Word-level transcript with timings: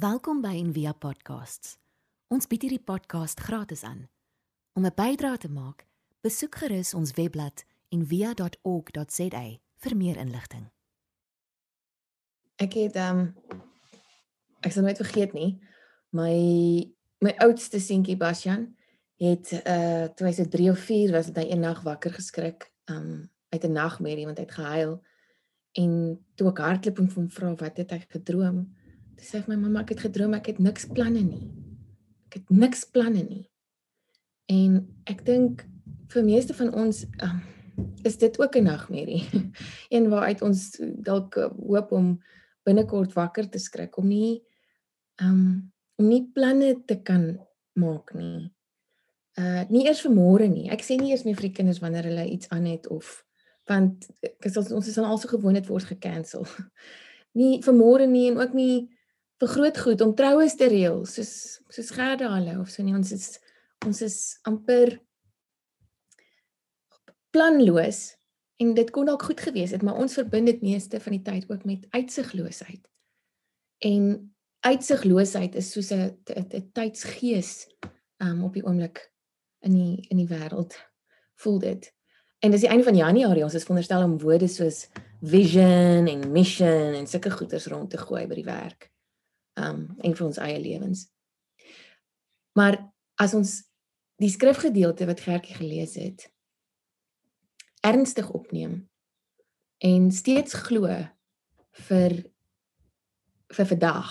Welkom 0.00 0.38
by 0.40 0.54
Envia 0.56 0.94
Podcasts. 0.96 1.74
Ons 2.32 2.46
bied 2.48 2.62
hierdie 2.64 2.80
podcast 2.80 3.40
gratis 3.44 3.82
aan. 3.84 4.06
Om 4.72 4.86
'n 4.86 4.94
bydrae 4.96 5.36
te 5.36 5.50
maak, 5.52 5.84
besoek 6.24 6.54
gerus 6.54 6.94
ons 6.94 7.12
webblad 7.18 7.64
en 7.88 8.06
via.org.za 8.06 9.42
vir 9.76 9.96
meer 9.96 10.16
inligting. 10.16 10.70
Ek 12.56 12.72
het 12.72 12.96
ehm 12.96 13.18
um, 13.18 13.34
ek 14.60 14.72
sal 14.72 14.82
nooit 14.82 14.96
vergeet 14.96 15.32
nie. 15.32 15.60
My 16.10 16.32
my 17.20 17.34
oudste 17.36 17.80
seentjie 17.80 18.16
Basjan 18.16 18.76
het 19.16 19.52
uh 19.52 20.08
toe 20.16 20.26
hy 20.26 20.32
so 20.32 20.48
3 20.48 20.70
of 20.70 20.78
4 20.78 21.12
was, 21.12 21.26
het 21.26 21.36
hy 21.36 21.50
eendag 21.50 21.82
wakker 21.82 22.12
geskrik 22.12 22.72
ehm 22.88 22.96
um, 22.96 23.30
uit 23.52 23.64
'n 23.64 23.72
nagmerrie 23.72 24.24
want 24.24 24.38
hy 24.38 24.44
het 24.44 24.58
gehuil. 24.60 25.02
En 25.72 26.24
toe 26.34 26.48
ek 26.48 26.58
hardloop 26.58 26.98
en 26.98 27.12
hom 27.14 27.30
vra 27.30 27.54
wat 27.54 27.76
het 27.76 27.90
hy 27.90 27.98
gedroom? 28.08 28.79
Toe 29.20 29.28
sê 29.28 29.40
my 29.44 29.56
mamma 29.60 29.82
ek 29.84 29.90
het 29.92 30.06
gedroom 30.06 30.32
ek 30.32 30.46
het 30.48 30.60
niks 30.64 30.86
planne 30.88 31.20
nie. 31.20 31.50
Ek 32.30 32.38
het 32.38 32.52
niks 32.56 32.86
planne 32.88 33.20
nie. 33.20 33.42
En 34.48 34.78
ek 35.12 35.26
dink 35.26 35.66
vir 36.08 36.24
meeste 36.24 36.54
van 36.56 36.70
ons 36.72 37.02
um, 37.20 37.42
is 38.08 38.16
dit 38.16 38.38
ook 38.40 38.56
'n 38.56 38.64
nagmerrie. 38.64 39.26
Een 39.94 40.08
waaruit 40.08 40.40
ons 40.42 40.80
dalk 41.04 41.36
hoop 41.36 41.92
om 41.92 42.22
binnekort 42.64 43.12
wakker 43.12 43.48
te 43.50 43.58
skrik 43.58 43.98
om 44.00 44.08
nie 44.08 44.40
um 45.20 45.68
om 46.00 46.08
nie 46.08 46.24
planne 46.32 46.80
te 46.86 46.96
kan 46.96 47.36
maak 47.76 48.14
nie. 48.14 48.48
Uh 49.36 49.68
nie 49.68 49.84
eers 49.84 50.00
vir 50.00 50.16
môre 50.16 50.48
nie. 50.48 50.70
Ek 50.72 50.80
sê 50.80 50.96
nie 50.96 51.12
eers 51.12 51.26
meer 51.28 51.36
vir 51.36 51.50
die 51.50 51.56
kinders 51.60 51.82
wanneer 51.84 52.08
hulle 52.08 52.24
iets 52.24 52.48
aan 52.48 52.64
het 52.64 52.88
of 52.88 53.20
want 53.68 54.08
ek 54.24 54.48
sê 54.48 54.64
ons 54.72 54.88
is 54.88 54.96
dan 54.96 55.04
also 55.04 55.28
gewoon 55.28 55.60
dit 55.60 55.68
word 55.68 55.84
gekansel. 55.84 56.46
Nie 57.38 57.60
vir 57.62 57.74
môre 57.74 58.06
nie 58.06 58.30
en 58.30 58.40
ook 58.40 58.54
nie 58.54 58.88
vir 59.40 59.48
groot 59.48 59.78
goed 59.78 60.00
om 60.04 60.14
troues 60.14 60.56
te 60.56 60.68
reël 60.68 61.04
soos 61.06 61.60
soos 61.68 61.90
gerde 61.96 62.28
hulle 62.28 62.58
of 62.60 62.68
so 62.68 62.82
nie 62.82 62.94
ons 62.94 63.12
is 63.12 63.38
ons 63.86 64.02
is 64.04 64.18
amper 64.44 64.98
planloos 67.30 68.00
en 68.60 68.74
dit 68.76 68.90
kon 68.92 69.08
dalk 69.08 69.22
goed 69.24 69.40
gewees 69.40 69.72
het, 69.72 69.82
maar 69.82 69.98
ons 70.00 70.14
verbind 70.18 70.50
dit 70.50 70.62
meeste 70.64 71.00
van 71.00 71.16
die 71.16 71.22
tyd 71.24 71.46
ook 71.50 71.64
met 71.64 71.86
uitsigloosheid. 71.96 72.82
En 73.78 74.34
uitsigloosheid 74.60 75.54
is 75.56 75.70
soos 75.72 75.90
'n 75.92 76.70
tydsgees 76.72 77.68
um 78.18 78.44
op 78.44 78.52
die 78.52 78.64
oomblik 78.64 79.12
in 79.60 79.72
die 79.72 80.06
in 80.08 80.16
die 80.16 80.28
wêreld 80.28 80.76
voel 81.34 81.58
dit. 81.58 81.92
En 82.38 82.50
dis 82.50 82.60
die 82.60 82.68
einde 82.68 82.84
van 82.84 82.96
Januarie, 82.96 83.44
ons 83.44 83.54
is 83.54 83.62
veronderstel 83.62 84.02
om 84.02 84.18
woorde 84.18 84.48
soos 84.48 84.88
vision 85.20 86.06
en 86.06 86.32
mission 86.32 86.94
en 86.94 87.06
sulke 87.06 87.30
goeders 87.30 87.66
rond 87.66 87.90
te 87.90 87.98
gooi 87.98 88.26
by 88.26 88.34
die 88.34 88.44
werk. 88.44 88.89
Um 89.58 89.96
en 89.98 90.14
vir 90.14 90.26
ons 90.26 90.38
eie 90.42 90.60
lewens. 90.60 91.08
Maar 92.58 92.78
as 93.20 93.34
ons 93.34 93.56
die 94.20 94.30
skrifgedeelte 94.30 95.06
wat 95.08 95.22
Gertjie 95.24 95.56
gelees 95.56 95.96
het, 95.98 96.28
ernstig 97.80 98.28
opneem 98.36 98.84
en 99.80 100.10
steeds 100.12 100.54
glo 100.66 100.90
vir 101.88 102.16
vir 103.50 103.66
vandag. 103.66 104.10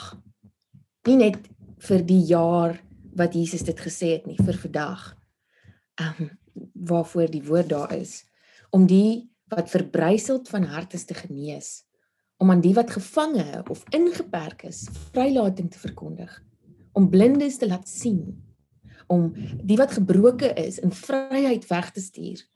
Nie 1.08 1.16
net 1.20 1.38
vir 1.88 2.04
die 2.04 2.22
jaar 2.28 2.76
wat 3.16 3.36
Jesus 3.38 3.64
dit 3.68 3.80
gesê 3.80 4.16
het 4.18 4.26
nie, 4.28 4.38
vir 4.38 4.58
vandag. 4.66 5.14
Ehm 6.00 6.26
um, 6.26 6.36
waarvoor 6.90 7.30
die 7.32 7.44
woord 7.46 7.70
daar 7.72 7.94
is 7.96 8.26
om 8.76 8.84
die 8.88 9.30
wat 9.48 9.70
verbryseld 9.72 10.50
van 10.50 10.66
hart 10.70 10.94
is 10.94 11.06
te 11.06 11.14
genees, 11.14 11.86
om 12.40 12.52
aan 12.52 12.62
die 12.64 12.74
wat 12.74 12.92
gevange 12.96 13.64
of 13.70 13.84
ingeperk 13.96 14.64
is, 14.70 14.86
vrylating 15.12 15.72
te 15.72 15.80
verkondig, 15.80 16.32
om 16.96 17.10
blindes 17.12 17.60
te 17.60 17.68
laat 17.68 17.88
sien, 17.88 18.24
om 19.08 19.32
die 19.64 19.78
wat 19.78 19.92
gebroken 19.98 20.56
is 20.56 20.80
in 20.80 20.96
vryheid 20.96 21.68
weg 21.68 21.92
te 21.92 22.02
stuur 22.02 22.48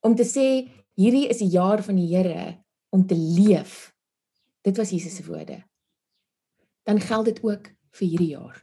om 0.00 0.14
te 0.14 0.26
sê 0.26 0.46
hierdie 0.98 1.26
is 1.30 1.42
die 1.42 1.50
jaar 1.52 1.82
van 1.84 1.98
die 1.98 2.08
Here 2.12 2.58
om 2.94 3.04
te 3.06 3.16
leef. 3.16 3.92
Dit 4.64 4.78
was 4.78 4.92
Jesus 4.94 5.18
se 5.18 5.24
woorde. 5.26 5.62
Dan 6.88 7.00
geld 7.00 7.28
dit 7.28 7.42
ook 7.44 7.68
vir 7.98 8.06
hierdie 8.06 8.32
jaar. 8.36 8.62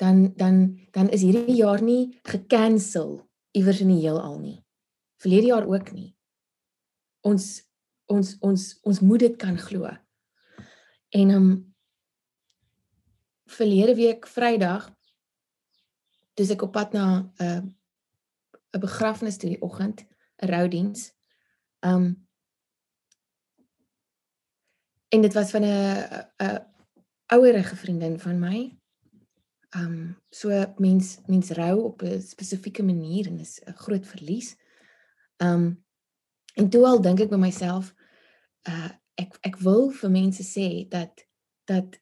Dan 0.00 0.32
dan 0.36 0.78
dan 0.94 1.10
is 1.10 1.24
hierdie 1.26 1.58
jaar 1.58 1.82
nie 1.82 2.20
gekansel 2.22 3.20
iewers 3.56 3.80
in 3.80 3.92
die 3.92 4.02
heelal 4.04 4.38
nie. 4.38 4.60
Verlede 5.20 5.52
jaar 5.52 5.66
ook 5.68 5.92
nie. 5.92 6.14
Ons 7.26 7.66
ons 8.10 8.36
ons 8.40 8.62
ons 8.82 9.00
moet 9.00 9.22
dit 9.22 9.36
kan 9.36 9.58
glo. 9.58 9.90
En 11.10 11.34
um 11.36 11.50
verlede 13.50 13.94
week 13.98 14.26
Vrydag 14.30 14.90
dis 16.38 16.50
ek 16.54 16.62
op 16.62 16.72
pad 16.72 16.92
na 16.96 17.06
'n 17.20 17.44
uh, 17.44 17.62
'n 18.74 18.80
begrafnis 18.80 19.36
toe 19.36 19.50
die 19.50 19.62
oggend 19.62 20.06
'n 20.42 20.46
roudiens. 20.46 21.12
Um 21.80 22.28
en 25.08 25.20
dit 25.20 25.34
was 25.34 25.50
van 25.50 25.64
'n 25.64 26.26
'n 26.38 26.66
ouerige 27.26 27.76
vriendin 27.76 28.18
van 28.20 28.38
my. 28.38 28.78
Um 29.76 30.16
so 30.30 30.74
mens 30.76 31.18
mens 31.26 31.50
rou 31.50 31.82
op 31.82 32.02
'n 32.02 32.20
spesifieke 32.20 32.82
manier 32.82 33.26
en 33.26 33.38
is 33.38 33.60
'n 33.64 33.72
groot 33.72 34.06
verlies. 34.06 34.56
Um 35.36 35.84
en 36.54 36.70
toe 36.70 36.86
al 36.86 37.00
dink 37.00 37.20
ek 37.20 37.30
by 37.30 37.36
myself 37.36 37.94
uh 38.68 38.90
ek 39.20 39.36
ek 39.44 39.58
wil 39.60 39.90
vir 39.92 40.10
mense 40.10 40.44
sê 40.46 40.88
dat 40.88 41.26
dat 41.68 41.98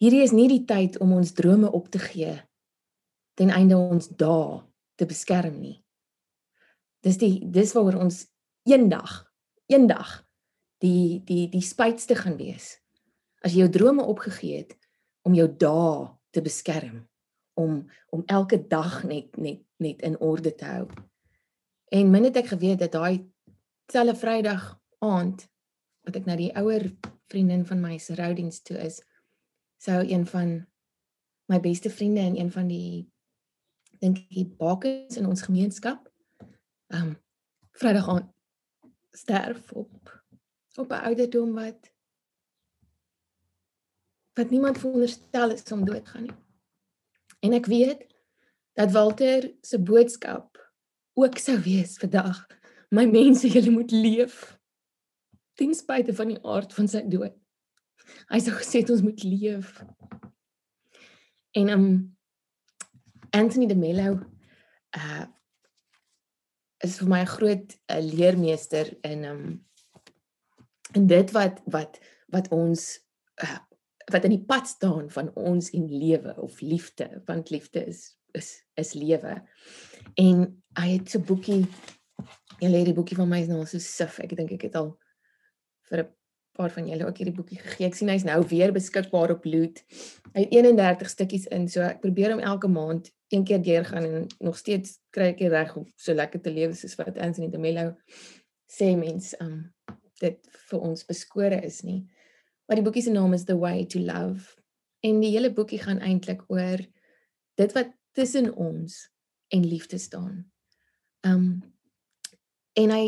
hierdie 0.00 0.22
is 0.24 0.32
nie 0.32 0.48
die 0.48 0.64
tyd 0.64 0.96
om 1.04 1.12
ons 1.12 1.34
drome 1.36 1.68
op 1.70 1.90
te 1.92 2.00
gee 2.00 2.32
ten 3.36 3.52
einde 3.52 3.76
ons 3.76 4.08
dae 4.08 4.60
te 4.96 5.06
beskerm 5.08 5.60
nie. 5.60 5.78
Dis 7.04 7.16
die 7.20 7.40
dis 7.44 7.72
waaroor 7.76 8.00
ons 8.04 8.24
eendag 8.68 9.24
eendag 9.70 10.24
die 10.84 11.20
die 11.28 11.46
die 11.52 11.64
spytste 11.64 12.16
gaan 12.16 12.36
wees. 12.40 12.78
As 13.44 13.52
jy 13.52 13.64
jou 13.64 13.70
drome 13.72 14.04
opgegee 14.04 14.64
het 14.64 14.76
om 15.24 15.36
jou 15.36 15.48
dae 15.48 16.08
te 16.32 16.42
beskerm 16.44 17.06
om 17.60 17.84
om 18.12 18.24
elke 18.26 18.60
dag 18.68 19.02
net 19.04 19.36
net 19.36 19.64
net 19.76 20.02
in 20.04 20.18
orde 20.20 20.54
te 20.54 20.64
hou. 20.64 20.88
En 21.90 22.10
min 22.10 22.24
het 22.28 22.36
ek 22.36 22.52
geweet 22.52 22.80
dat 22.80 22.92
daai 22.92 23.24
selfe 23.90 24.20
vrydag 24.20 24.79
aand 25.04 25.46
wat 26.06 26.16
ek 26.16 26.26
na 26.28 26.36
die 26.36 26.52
ouer 26.56 26.86
vriendin 27.30 27.64
van 27.66 27.80
my 27.80 27.98
se 27.98 28.16
roudiens 28.18 28.62
toe 28.66 28.78
is 28.80 29.00
sou 29.80 30.00
een 30.04 30.26
van 30.26 30.58
my 31.50 31.60
beste 31.60 31.90
vriende 31.90 32.20
en 32.20 32.38
een 32.38 32.52
van 32.52 32.68
die 32.68 33.08
dink 34.00 34.22
ek 34.22 34.36
die 34.36 34.48
bakens 34.60 35.18
in 35.20 35.28
ons 35.28 35.46
gemeenskap 35.48 36.08
um 36.94 37.16
Vrydag 37.80 38.08
aan 38.08 38.26
sterf 39.16 39.72
op 39.72 40.10
op 40.76 40.90
'n 40.90 41.04
ouderdom 41.08 41.52
wat 41.54 41.92
wat 44.34 44.50
niemand 44.50 44.78
veronderstel 44.78 45.50
is 45.50 45.72
om 45.72 45.84
dood 45.84 46.08
gaan 46.08 46.22
nie. 46.22 46.36
En 47.40 47.52
ek 47.52 47.66
weet 47.66 48.06
dat 48.72 48.92
Walter 48.92 49.54
se 49.60 49.78
boodskap 49.78 50.72
ook 51.12 51.38
sou 51.38 51.58
wees 51.60 51.96
vandag. 51.98 52.46
My 52.88 53.04
mense, 53.04 53.48
julle 53.48 53.70
moet 53.70 53.90
leef 53.90 54.59
ten 55.60 55.74
spyte 55.76 56.14
van 56.16 56.32
die 56.32 56.40
aard 56.48 56.72
van 56.72 56.88
sy 56.88 57.02
dood. 57.12 57.36
Hy 58.32 58.40
sê 58.40 58.54
gesê 58.56 58.80
ons 58.88 59.04
moet 59.04 59.24
leef. 59.26 59.74
En 61.58 61.68
um 61.74 61.86
Anthony 63.36 63.68
de 63.68 63.76
Mello 63.76 64.16
uh 64.96 65.26
is 66.80 66.96
vir 66.96 67.08
my 67.12 67.18
'n 67.20 67.28
groot 67.28 67.74
uh, 67.92 68.00
leermeester 68.00 68.88
in 69.04 69.24
um 69.28 69.42
in 70.96 71.06
dit 71.06 71.30
wat 71.36 71.60
wat 71.66 71.98
wat 72.32 72.48
ons 72.56 72.96
uh, 73.44 73.58
wat 74.10 74.24
in 74.24 74.32
die 74.32 74.46
pad 74.48 74.66
staan 74.66 75.10
van 75.10 75.28
ons 75.36 75.68
en 75.76 75.86
lewe 75.86 76.34
of 76.40 76.60
liefde 76.60 77.22
want 77.26 77.50
liefde 77.50 77.84
is 77.84 78.16
is 78.32 78.64
is 78.80 78.94
lewe. 78.94 79.42
En 80.16 80.62
hy 80.80 80.88
het 80.96 81.10
so 81.10 81.18
'n 81.18 81.28
boekie 81.28 81.66
jy 82.60 82.68
lê 82.68 82.84
die 82.84 82.96
boekie 82.96 83.16
van 83.16 83.28
my 83.28 83.40
is 83.40 83.48
nou 83.48 83.66
so 83.66 83.78
sif. 83.78 84.18
Ek 84.18 84.36
dink 84.36 84.52
ek 84.52 84.62
het 84.62 84.74
al 84.74 84.96
vir 85.90 86.04
'n 86.04 86.08
paar 86.56 86.70
van 86.70 86.88
julle 86.88 87.06
ook 87.06 87.16
hierdie 87.16 87.34
boekie 87.34 87.58
gegee. 87.58 87.86
Ek 87.86 87.94
sien 87.94 88.08
hy's 88.08 88.24
nou 88.24 88.42
weer 88.50 88.72
beskikbaar 88.72 89.30
op 89.30 89.44
Loot. 89.44 89.82
Hy 90.34 90.44
het 90.44 90.52
31 90.52 91.10
stukkies 91.10 91.46
in, 91.46 91.68
so 91.68 91.80
ek 91.80 92.00
probeer 92.00 92.34
hom 92.34 92.40
elke 92.40 92.68
maand 92.68 93.10
een 93.30 93.44
keer 93.44 93.62
deurgaan 93.62 94.04
en 94.04 94.26
nog 94.38 94.58
steeds 94.58 94.98
kry 95.14 95.30
ek 95.30 95.38
dit 95.38 95.52
reg 95.52 95.76
om 95.76 95.86
so 95.96 96.14
lekker 96.14 96.42
te 96.42 96.50
lewe 96.50 96.74
soos 96.74 96.96
wat 96.98 97.18
Anthony 97.18 97.48
de 97.50 97.58
Mello 97.58 97.92
sê 98.70 98.90
mens 98.98 99.32
um 99.40 99.70
dit 100.20 100.50
vir 100.70 100.80
ons 100.80 101.04
beskore 101.06 101.60
is 101.64 101.80
nie. 101.86 102.02
Maar 102.66 102.80
die 102.80 102.86
boekie 102.86 103.02
se 103.02 103.14
naam 103.14 103.34
is 103.34 103.46
The 103.46 103.56
Way 103.58 103.86
to 103.94 104.02
Love 104.02 104.58
en 105.06 105.22
die 105.22 105.32
hele 105.32 105.52
boekie 105.54 105.80
gaan 105.80 106.02
eintlik 106.04 106.42
oor 106.50 106.82
dit 107.60 107.76
wat 107.78 107.94
tussen 108.18 108.50
ons 108.54 108.98
en 109.54 109.66
liefde 109.66 109.98
staan. 109.98 110.44
Um 111.26 111.62
en 112.78 112.94
hy 112.94 113.04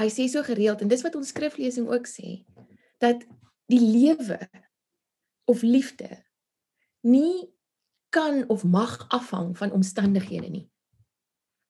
hy 0.00 0.08
sê 0.12 0.28
so 0.28 0.42
gereeld 0.44 0.80
en 0.80 0.92
dis 0.92 1.02
wat 1.04 1.16
ons 1.16 1.32
skriflesing 1.32 1.88
ook 1.88 2.08
sê 2.10 2.42
dat 3.02 3.24
die 3.70 3.80
lewe 3.80 4.38
of 5.44 5.62
liefde 5.62 6.22
nie 7.06 7.48
kan 8.08 8.44
of 8.48 8.64
mag 8.64 9.08
afhang 9.08 9.56
van 9.58 9.72
omstandighede 9.72 10.48
nie. 10.48 10.66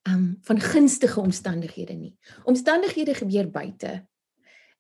Um 0.08 0.38
van 0.42 0.60
gunstige 0.60 1.20
omstandighede 1.20 1.92
nie. 1.92 2.18
Omstandighede 2.44 3.14
gebeur 3.14 3.50
buite. 3.50 4.06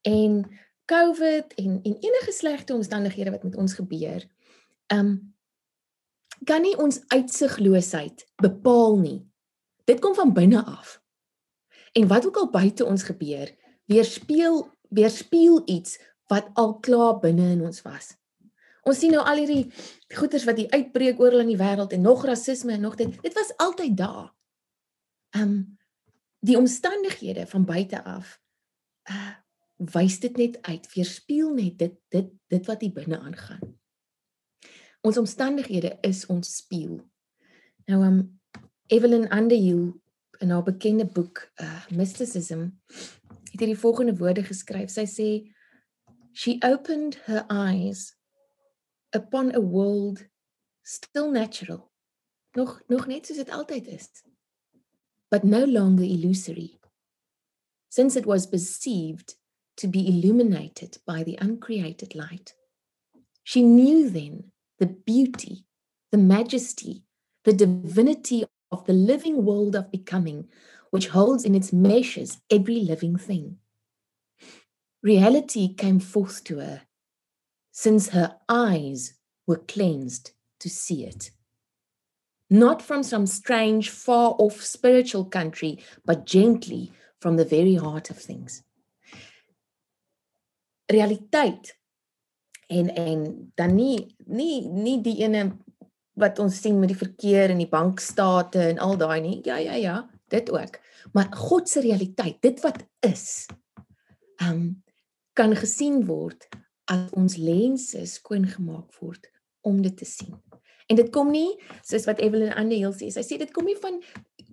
En 0.02 0.44
COVID 0.84 1.54
en 1.54 1.80
en 1.82 1.96
enige 2.00 2.32
slegte 2.32 2.74
omstandighede 2.74 3.30
wat 3.30 3.42
met 3.42 3.56
ons 3.56 3.74
gebeur, 3.74 4.26
um 4.94 5.34
kan 6.44 6.62
nie 6.62 6.76
ons 6.78 7.00
uitsigloosheid 7.08 8.26
bepaal 8.36 8.98
nie. 8.98 9.26
Dit 9.84 10.00
kom 10.00 10.14
van 10.14 10.32
binne 10.32 10.64
af. 10.64 11.00
En 11.96 12.08
wat 12.10 12.26
ook 12.26 12.36
al 12.36 12.50
buite 12.52 12.84
ons 12.84 13.02
gebeur, 13.08 13.54
weerspieël 13.88 14.66
weerspieël 14.88 15.62
iets 15.64 15.98
wat 16.30 16.50
al 16.54 16.78
klaar 16.78 17.18
binne 17.18 17.50
in 17.50 17.62
ons 17.66 17.82
was. 17.82 18.14
Ons 18.86 19.00
sien 19.02 19.10
nou 19.10 19.22
al 19.26 19.40
hierdie 19.42 19.72
goeters 20.14 20.44
wat 20.46 20.60
hier 20.60 20.70
uitbreek 20.70 21.18
oral 21.20 21.42
in 21.42 21.50
die 21.50 21.58
wêreld 21.58 21.94
en 21.94 22.04
nog 22.06 22.24
rasisme 22.26 22.76
en 22.76 22.84
nog 22.86 22.94
dit. 22.98 23.16
Dit 23.22 23.34
was 23.34 23.54
altyd 23.62 23.96
daar. 23.96 24.30
Ehm 25.34 25.42
um, 25.42 25.58
die 26.46 26.58
omstandighede 26.58 27.46
van 27.46 27.64
buite 27.64 28.04
af 28.04 28.38
uh 29.10 29.34
wys 29.76 30.20
dit 30.20 30.36
net 30.36 30.62
uit, 30.62 30.86
weerspieël 30.94 31.50
net 31.54 31.78
dit 31.78 31.96
dit 32.08 32.30
dit 32.48 32.66
wat 32.66 32.80
hier 32.80 32.92
binne 32.92 33.18
aangaan. 33.18 33.60
Ons 35.00 35.18
omstandighede 35.18 35.98
is 36.00 36.26
ons 36.32 36.56
spieël. 36.56 37.02
Nou 37.84 38.04
um 38.06 38.40
Evelyn 38.86 39.26
Underhill 39.36 39.92
in 40.38 40.50
haar 40.50 40.62
bekende 40.62 41.06
boek 41.06 41.50
uh 41.60 41.86
Mysticism 41.90 42.68
het 43.50 43.60
hierdie 43.60 43.78
volgende 43.78 44.16
woorde 44.16 44.44
geskryf. 44.44 44.90
Sy 44.90 45.06
sê 45.06 45.28
she 46.32 46.58
opened 46.60 47.16
her 47.24 47.44
eyes 47.48 48.16
upon 49.16 49.54
a 49.54 49.60
world 49.60 50.26
still 50.82 51.30
natural. 51.30 51.90
Nog 52.52 52.82
nog 52.88 53.06
net 53.06 53.26
soos 53.26 53.36
dit 53.36 53.50
altyd 53.50 53.86
is. 53.86 54.08
But 55.28 55.42
no 55.42 55.64
longer 55.66 56.04
illusory. 56.04 56.78
Since 57.88 58.18
it 58.18 58.26
was 58.26 58.46
perceived 58.46 59.36
to 59.76 59.88
be 59.88 60.06
illuminated 60.08 60.98
by 61.04 61.22
the 61.22 61.36
uncreated 61.40 62.14
light. 62.14 62.54
She 63.42 63.62
knew 63.62 64.10
then 64.10 64.52
the 64.78 64.86
beauty, 64.86 65.66
the 66.10 66.18
majesty, 66.18 67.04
the 67.44 67.52
divinity 67.52 68.44
of 68.70 68.84
the 68.86 68.92
living 68.92 69.44
world 69.44 69.76
of 69.76 69.90
becoming, 69.90 70.48
which 70.90 71.08
holds 71.08 71.44
in 71.44 71.54
its 71.54 71.72
meshes 71.72 72.40
every 72.50 72.80
living 72.80 73.16
thing. 73.16 73.58
Reality 75.02 75.74
came 75.74 76.00
forth 76.00 76.42
to 76.44 76.58
her, 76.58 76.82
since 77.70 78.08
her 78.08 78.36
eyes 78.48 79.14
were 79.46 79.62
cleansed 79.68 80.32
to 80.60 80.68
see 80.68 81.04
it. 81.04 81.30
Not 82.48 82.80
from 82.80 83.02
some 83.02 83.26
strange, 83.26 83.90
far 83.90 84.34
off 84.38 84.62
spiritual 84.62 85.24
country, 85.24 85.78
but 86.04 86.26
gently 86.26 86.92
from 87.20 87.36
the 87.36 87.44
very 87.44 87.74
heart 87.74 88.10
of 88.10 88.18
things. 88.18 88.62
Realiteit 90.88 91.72
en 92.68 92.90
en 92.90 93.52
dan 93.54 93.74
nie 93.74 94.16
nie 94.26 94.66
nie 94.66 95.02
die 95.02 95.22
ene 95.22 95.58
wat 96.16 96.40
ons 96.40 96.60
sien 96.60 96.78
met 96.80 96.90
die 96.92 96.98
verkeer 96.98 97.52
en 97.52 97.60
die 97.60 97.70
bankstate 97.70 98.62
en 98.70 98.80
al 98.82 98.96
daai 99.00 99.20
nie. 99.20 99.36
Ja, 99.44 99.58
ja, 99.60 99.76
ja, 99.76 99.96
dit 100.32 100.50
ook. 100.50 100.78
Maar 101.12 101.28
God 101.36 101.68
se 101.68 101.82
realiteit, 101.84 102.40
dit 102.42 102.60
wat 102.64 102.82
is, 103.04 103.46
ehm 104.40 104.52
um, 104.52 104.66
kan 105.36 105.52
gesien 105.52 106.06
word 106.08 106.46
as 106.88 107.10
ons 107.12 107.34
lense 107.36 108.00
skoon 108.08 108.46
gemaak 108.48 108.94
word 109.02 109.26
om 109.68 109.82
dit 109.84 109.92
te 109.96 110.06
sien. 110.08 110.32
En 110.88 110.96
dit 110.96 111.10
kom 111.12 111.28
nie 111.28 111.58
soos 111.84 112.06
wat 112.08 112.22
Evelyn 112.24 112.54
Underhill 112.56 112.94
sê. 112.96 113.10
Sy 113.12 113.20
sê 113.26 113.36
dit 113.42 113.52
kom 113.52 113.68
nie 113.68 113.76
van 113.82 114.00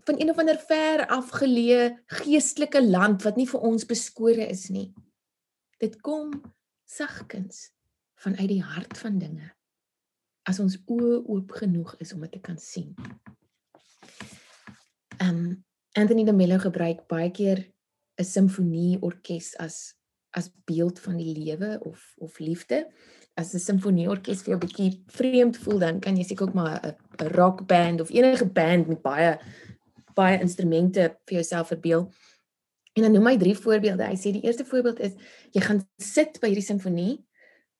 van 0.03 0.19
een 0.19 0.33
of 0.33 0.39
ander 0.41 0.59
ver 0.59 1.05
afgeleë 1.07 1.85
geestelike 2.19 2.81
land 2.83 3.23
wat 3.23 3.39
nie 3.39 3.47
vir 3.47 3.63
ons 3.63 3.87
beskore 3.87 4.49
is 4.51 4.67
nie. 4.67 4.89
Dit 5.79 6.01
kom 6.03 6.33
sagkens 6.83 7.69
vanuit 8.19 8.49
die 8.51 8.63
hart 8.63 8.97
van 8.99 9.21
dinge 9.23 9.53
as 10.49 10.59
ons 10.59 10.77
oë 10.91 11.23
oop 11.25 11.51
genoeg 11.51 11.95
is 12.03 12.13
om 12.13 12.23
dit 12.25 12.31
te 12.31 12.41
kan 12.43 12.57
sien. 12.57 12.95
Um 15.23 15.63
Anthony 15.93 16.23
de 16.25 16.33
Mello 16.33 16.57
gebruik 16.57 17.05
baie 17.07 17.29
keer 17.31 17.59
'n 18.17 18.25
simfonie 18.25 18.97
orkes 19.01 19.55
as 19.57 19.95
as 20.33 20.49
beeld 20.65 20.99
van 20.99 21.17
die 21.17 21.33
lewe 21.37 21.79
of 21.85 22.15
of 22.17 22.39
liefde. 22.39 22.87
As 23.35 23.53
'n 23.53 23.59
simfonie 23.59 24.09
orkes 24.09 24.41
vir 24.41 24.53
jou 24.53 24.59
'n 24.59 24.65
bietjie 24.65 25.03
vreemd 25.07 25.57
voel, 25.57 25.79
dan 25.79 25.99
kan 25.99 26.17
jy 26.17 26.23
seker 26.23 26.47
ook 26.47 26.53
maar 26.53 26.95
'n 27.21 27.27
rock 27.27 27.67
band 27.67 28.01
of 28.01 28.09
enige 28.09 28.45
band 28.45 28.87
met 28.87 29.01
baie 29.01 29.39
baie 30.15 30.39
instrumente 30.39 31.17
vir 31.25 31.35
jouself 31.35 31.67
verbeel. 31.67 32.11
En 32.93 33.01
dan 33.01 33.11
noem 33.11 33.27
hy 33.27 33.37
drie 33.37 33.57
voorbeelde. 33.57 34.05
Hy 34.05 34.15
sê 34.15 34.31
die 34.31 34.43
eerste 34.45 34.65
voorbeeld 34.65 34.99
is 34.99 35.13
jy 35.51 35.61
gaan 35.61 35.81
sit 35.97 36.39
by 36.39 36.47
hierdie 36.47 36.65
simfonie 36.65 37.25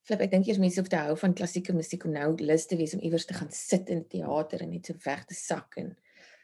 Flip, 0.04 0.20
ek 0.20 0.34
dink 0.34 0.48
eers 0.50 0.60
mense 0.60 0.82
hoef 0.82 0.90
te 0.92 1.00
hou 1.00 1.14
van 1.16 1.34
klassieke 1.38 1.74
musiek 1.76 2.04
om 2.04 2.12
nou 2.12 2.34
lus 2.42 2.66
te 2.68 2.76
wees 2.76 2.92
om 2.96 3.04
iewers 3.08 3.24
te 3.28 3.36
gaan 3.38 3.52
sit 3.56 3.88
in 3.94 4.02
teater 4.12 4.66
en 4.66 4.74
net 4.74 4.90
so 4.90 5.00
weg 5.06 5.22
te 5.30 5.38
sak 5.38 5.78
en 5.80 5.94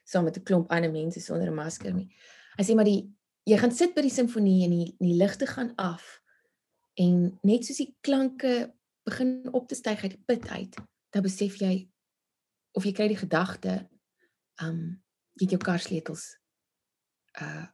saam 0.07 0.23
met 0.23 0.37
'n 0.37 0.45
klomp 0.47 0.71
ander 0.71 0.91
mense 0.91 1.19
sonder 1.19 1.49
'n 1.51 1.55
masker 1.55 1.93
nie. 1.93 2.07
Hy 2.57 2.63
sê 2.63 2.75
maar 2.75 2.87
die 2.87 3.11
jy 3.45 3.57
gaan 3.57 3.71
sit 3.71 3.93
by 3.95 4.01
die 4.01 4.15
simfonie 4.15 4.63
en 4.63 4.71
die 4.71 4.95
die 4.99 5.17
ligte 5.17 5.47
gaan 5.47 5.73
af 5.77 6.21
en 6.95 7.37
net 7.43 7.65
soos 7.65 7.77
die 7.77 7.95
klanke 8.01 8.73
begin 9.03 9.49
op 9.51 9.67
te 9.67 9.75
styg 9.75 10.03
uit 10.03 10.11
die 10.11 10.23
put 10.25 10.47
uit, 10.49 10.75
dan 11.11 11.23
besef 11.23 11.59
jy 11.59 11.89
of 12.77 12.85
jy 12.85 12.93
kry 12.93 13.07
die 13.07 13.19
gedagte 13.19 13.89
um 14.61 15.01
jy 15.35 15.45
het 15.47 15.51
jou 15.51 15.63
kar 15.63 15.79
sleutels 15.79 16.37
uh 17.41 17.67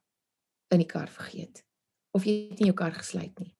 in 0.73 0.81
die 0.81 0.89
kar 0.89 1.07
vergeet 1.07 1.61
of 2.11 2.25
jy 2.25 2.49
het 2.49 2.59
nie 2.59 2.71
jou 2.71 2.75
kar 2.75 2.91
gesluit 2.91 3.39
nie. 3.39 3.53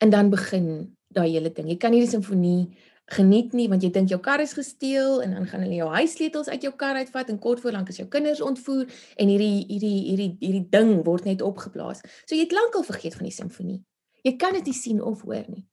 En 0.00 0.10
dan 0.10 0.30
begin 0.32 0.96
daai 1.12 1.30
hele 1.30 1.52
ding. 1.52 1.68
Jy 1.68 1.76
kan 1.76 1.92
nie 1.92 2.00
die 2.04 2.10
simfonie 2.10 2.70
geniet 3.10 3.54
nie 3.58 3.66
want 3.70 3.82
jy 3.82 3.90
dink 3.90 4.10
jou 4.12 4.20
kar 4.22 4.42
is 4.42 4.54
gesteel 4.54 5.18
en 5.24 5.34
dan 5.34 5.46
gaan 5.50 5.64
hulle 5.64 5.80
jou 5.80 5.88
huissleutels 5.90 6.48
uit 6.52 6.62
jou 6.62 6.70
kar 6.78 6.98
uitvat 7.00 7.32
en 7.32 7.40
kort 7.42 7.62
voor 7.62 7.74
lank 7.74 7.90
is 7.90 7.98
jou 7.98 8.06
kinders 8.10 8.42
ontvoer 8.44 8.86
en 9.18 9.32
hierdie 9.32 9.64
hierdie 9.66 9.96
hierdie 10.06 10.30
hierdie 10.38 10.66
ding 10.70 10.92
word 11.06 11.26
net 11.26 11.42
opgeblaas. 11.42 12.04
So 12.24 12.36
jy 12.36 12.44
het 12.46 12.54
lankal 12.54 12.86
vergeet 12.86 13.18
van 13.18 13.26
die 13.26 13.34
simfonie. 13.34 13.80
Jy 14.22 14.36
kan 14.38 14.54
dit 14.54 14.70
nie 14.70 14.76
sien 14.76 15.00
of 15.02 15.24
hoor 15.26 15.46
nie. 15.48 15.64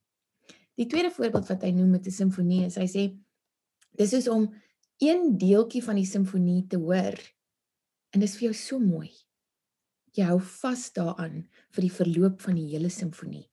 Die 0.78 0.86
tweede 0.90 1.12
voorbeeld 1.14 1.48
wat 1.50 1.66
hy 1.66 1.70
noem 1.76 1.94
met 1.96 2.06
'n 2.06 2.14
simfonie 2.14 2.64
is 2.66 2.76
hy 2.76 2.88
sê 2.90 3.04
dis 3.98 4.12
is 4.12 4.28
om 4.28 4.50
een 4.98 5.38
deeltjie 5.38 5.82
van 5.82 5.96
die 5.96 6.06
simfonie 6.06 6.66
te 6.66 6.76
hoor 6.76 7.14
en 8.14 8.20
dis 8.20 8.36
vir 8.36 8.50
jou 8.50 8.54
so 8.54 8.78
mooi. 8.78 9.10
Jy 10.12 10.24
hou 10.24 10.40
vas 10.40 10.92
daaraan 10.92 11.46
vir 11.70 11.82
die 11.82 11.92
verloop 11.92 12.40
van 12.40 12.54
die 12.54 12.66
hele 12.74 12.90
simfonie. 12.90 13.46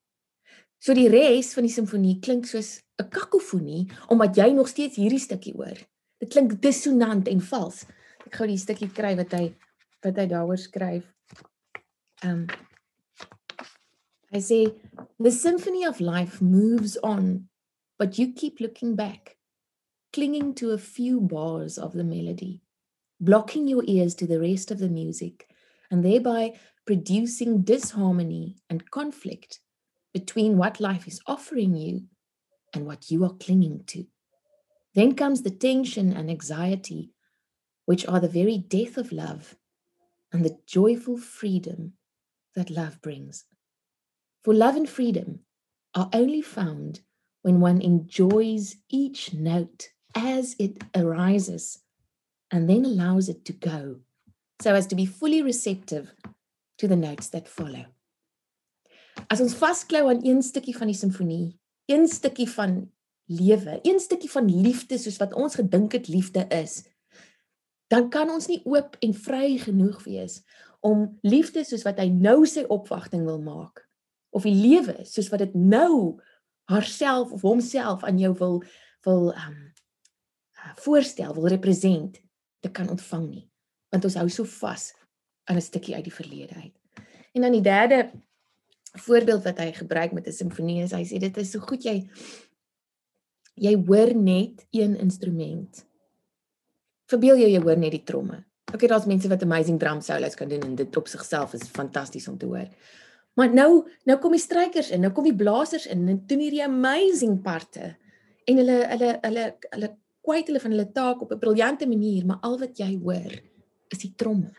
So 0.85 0.93
die 0.93 1.07
res 1.09 1.55
van 1.57 1.65
die 1.65 1.73
simfonie 1.73 2.19
klink 2.21 2.45
soos 2.45 2.83
'n 3.01 3.09
kakofonie 3.09 3.87
omdat 4.13 4.37
jy 4.37 4.51
nog 4.53 4.67
steeds 4.69 4.99
hierdie 5.01 5.23
stukkie 5.23 5.55
hoor. 5.57 5.79
Dit 6.21 6.29
klink 6.29 6.61
dissonant 6.61 7.27
en 7.27 7.41
vals. 7.41 7.87
Ek 8.27 8.35
gou 8.37 8.45
die 8.45 8.61
stukkie 8.61 8.91
kry 8.93 9.15
wat 9.17 9.33
hy 9.33 9.55
wat 10.05 10.21
hy 10.21 10.27
daaroor 10.29 10.61
skryf. 10.61 11.07
Um 12.21 12.45
I 14.31 14.39
say 14.39 14.67
the 15.17 15.31
symphony 15.31 15.87
of 15.87 15.99
life 15.99 16.39
moves 16.39 16.99
on 17.01 17.49
but 17.97 18.19
you 18.19 18.33
keep 18.33 18.59
looking 18.59 18.95
back 18.95 19.37
clinging 20.13 20.53
to 20.53 20.71
a 20.71 20.77
few 20.77 21.19
bars 21.19 21.79
of 21.79 21.93
the 21.93 22.03
melody 22.03 22.61
blocking 23.19 23.67
your 23.67 23.83
ears 23.87 24.13
to 24.15 24.27
the 24.27 24.39
rest 24.39 24.71
of 24.71 24.77
the 24.77 24.89
music 24.89 25.47
and 25.89 26.03
thereby 26.03 26.53
producing 26.85 27.63
disharmony 27.63 28.57
and 28.69 28.91
conflict 28.91 29.64
between 30.15 30.55
what 30.57 30.79
life 30.79 31.09
is 31.09 31.19
offering 31.27 31.75
you 31.75 32.01
and 32.73 32.85
what 32.85 33.11
you 33.11 33.25
are 33.25 33.33
clinging 33.33 33.83
to. 33.85 34.05
Then 34.93 35.13
comes 35.13 35.41
the 35.41 35.49
tension 35.49 36.13
and 36.13 36.29
anxiety, 36.29 37.11
which 37.85 38.07
are 38.07 38.21
the 38.21 38.29
very 38.29 38.57
death 38.57 38.95
of 38.95 39.11
love 39.11 39.57
and 40.31 40.45
the 40.45 40.57
joyful 40.65 41.17
freedom 41.17 41.95
that 42.55 42.69
love 42.69 43.01
brings. 43.01 43.43
For 44.45 44.53
love 44.53 44.77
and 44.77 44.87
freedom 44.87 45.39
are 45.93 46.09
only 46.13 46.41
found 46.41 47.01
when 47.41 47.59
one 47.59 47.81
enjoys 47.81 48.77
each 48.87 49.33
note 49.33 49.89
as 50.15 50.55
it 50.57 50.81
arises 50.95 51.79
and 52.51 52.69
then 52.69 52.85
allows 52.85 53.27
it 53.27 53.43
to 53.43 53.51
go 53.51 53.97
so 54.61 54.73
as 54.75 54.87
to 54.87 54.95
be 54.95 55.05
fully 55.05 55.41
receptive 55.41 56.13
to 56.77 56.87
the 56.87 56.95
notes 56.95 57.27
that 57.27 57.49
follow. 57.49 57.87
As 59.31 59.41
ons 59.41 59.55
vasklou 59.57 60.09
aan 60.09 60.21
een 60.25 60.41
stukkie 60.45 60.75
van 60.77 60.91
die 60.91 60.97
simfonie, 60.97 61.55
een 61.89 62.07
stukkie 62.07 62.49
van 62.49 62.91
lewe, 63.25 63.79
een 63.83 63.99
stukkie 63.99 64.29
van 64.29 64.49
liefde 64.49 64.97
soos 65.01 65.17
wat 65.21 65.33
ons 65.33 65.57
gedink 65.57 65.97
het 65.97 66.07
liefde 66.07 66.45
is, 66.53 66.83
dan 67.87 68.09
kan 68.09 68.29
ons 68.29 68.47
nie 68.49 68.61
oop 68.65 68.97
en 69.05 69.13
vry 69.13 69.57
genoeg 69.61 70.03
wees 70.05 70.41
om 70.85 71.17
liefde 71.25 71.63
soos 71.65 71.85
wat 71.85 71.99
hy 72.01 72.09
nou 72.13 72.45
sy 72.49 72.65
opwagting 72.69 73.25
wil 73.25 73.41
maak 73.41 73.85
of 74.35 74.45
die 74.45 74.55
lewe 74.55 75.05
soos 75.07 75.29
wat 75.33 75.41
dit 75.45 75.53
nou 75.57 76.17
haarself 76.69 77.31
of 77.33 77.45
homself 77.45 78.03
aan 78.03 78.19
jou 78.21 78.33
wil 78.41 78.59
wil 79.05 79.29
um 79.33 79.57
voorstel, 80.81 81.33
wil 81.33 81.47
represent 81.47 82.17
te 82.59 82.71
kan 82.71 82.89
ontvang 82.89 83.25
nie. 83.29 83.43
Want 83.93 84.07
ons 84.07 84.15
hou 84.17 84.29
so 84.29 84.49
vas 84.49 84.93
aan 85.45 85.57
'n 85.57 85.61
stukkie 85.61 85.95
uit 85.95 86.03
die 86.03 86.13
verlede 86.13 86.55
uit. 86.55 86.73
En 87.33 87.41
dan 87.41 87.51
die 87.51 87.61
derde 87.61 88.11
voorbeeld 88.95 89.43
wat 89.43 89.59
hy 89.59 89.71
gebruik 89.71 90.11
met 90.11 90.27
'n 90.27 90.31
simfonie 90.31 90.83
is 90.83 90.91
hy 90.91 91.03
sê 91.03 91.19
dit 91.19 91.37
is 91.37 91.51
so 91.51 91.59
goed 91.59 91.83
jy 91.83 92.07
jy 93.55 93.75
hoor 93.87 94.15
net 94.15 94.65
een 94.71 94.95
instrument. 94.99 95.85
Verbeel 97.07 97.37
jou 97.37 97.49
jy 97.49 97.61
hoor 97.61 97.77
net 97.77 97.91
die 97.91 98.03
tromme. 98.03 98.43
Okay, 98.73 98.87
daar's 98.87 99.05
mense 99.05 99.29
wat 99.29 99.43
amazing 99.43 99.79
drum 99.79 100.01
solos 100.01 100.35
kan 100.35 100.49
doen 100.49 100.61
en 100.61 100.75
dit 100.75 100.97
op 100.97 101.07
sigself 101.07 101.53
is 101.53 101.63
fantasties 101.63 102.27
om 102.27 102.37
te 102.37 102.45
hoor. 102.45 102.67
Maar 103.35 103.53
nou 103.53 103.85
nou 104.03 104.17
kom 104.19 104.31
die 104.31 104.41
strykers 104.41 104.91
in, 104.91 105.01
nou 105.01 105.11
kom 105.13 105.23
die 105.23 105.35
blasers 105.35 105.85
in 105.85 106.07
en 106.07 106.23
doen 106.27 106.39
hierdie 106.39 106.63
amazing 106.63 107.41
parte. 107.41 107.95
En 108.45 108.57
hulle 108.57 108.77
hulle 108.91 109.17
hulle 109.21 109.45
hulle 109.69 109.91
kwyt 110.25 110.47
hulle 110.49 110.59
van 110.59 110.71
hulle 110.71 110.91
taak 110.91 111.21
op 111.21 111.31
'n 111.31 111.39
briljante 111.39 111.87
manier, 111.87 112.25
maar 112.25 112.39
al 112.41 112.59
wat 112.59 112.77
jy 112.77 112.99
hoor 113.03 113.31
is 113.89 113.97
die 113.97 114.13
tromme. 114.15 114.51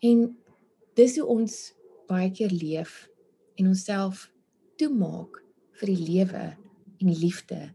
En 0.00 0.36
dis 0.94 1.18
hoe 1.18 1.26
ons 1.26 1.73
baie 2.08 2.30
keer 2.34 2.52
leef 2.52 3.04
en 3.58 3.70
onsself 3.70 4.28
toemaak 4.80 5.40
vir 5.80 5.90
die 5.90 6.06
lewe 6.08 6.44
en 7.00 7.10
die 7.10 7.18
liefde 7.18 7.68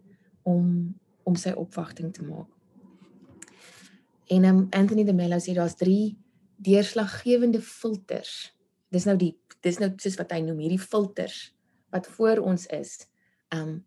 om 0.48 0.96
om 1.30 1.36
sy 1.38 1.52
opwagting 1.54 2.10
te 2.10 2.24
maak. 2.26 2.48
En 4.34 4.46
um, 4.50 4.62
Anthony 4.74 5.04
de 5.06 5.14
Mello 5.14 5.38
sê 5.38 5.54
daar's 5.54 5.76
drie 5.78 6.18
deurslaggewende 6.66 7.62
filters. 7.62 8.50
Dis 8.90 9.06
nou 9.06 9.14
die 9.20 9.36
dis 9.62 9.78
nou 9.78 9.92
soos 10.00 10.18
wat 10.18 10.32
hy 10.34 10.40
noem 10.42 10.64
hierdie 10.64 10.82
filters 10.82 11.52
wat 11.94 12.08
voor 12.16 12.42
ons 12.42 12.66
is. 12.74 12.96
Um 13.54 13.84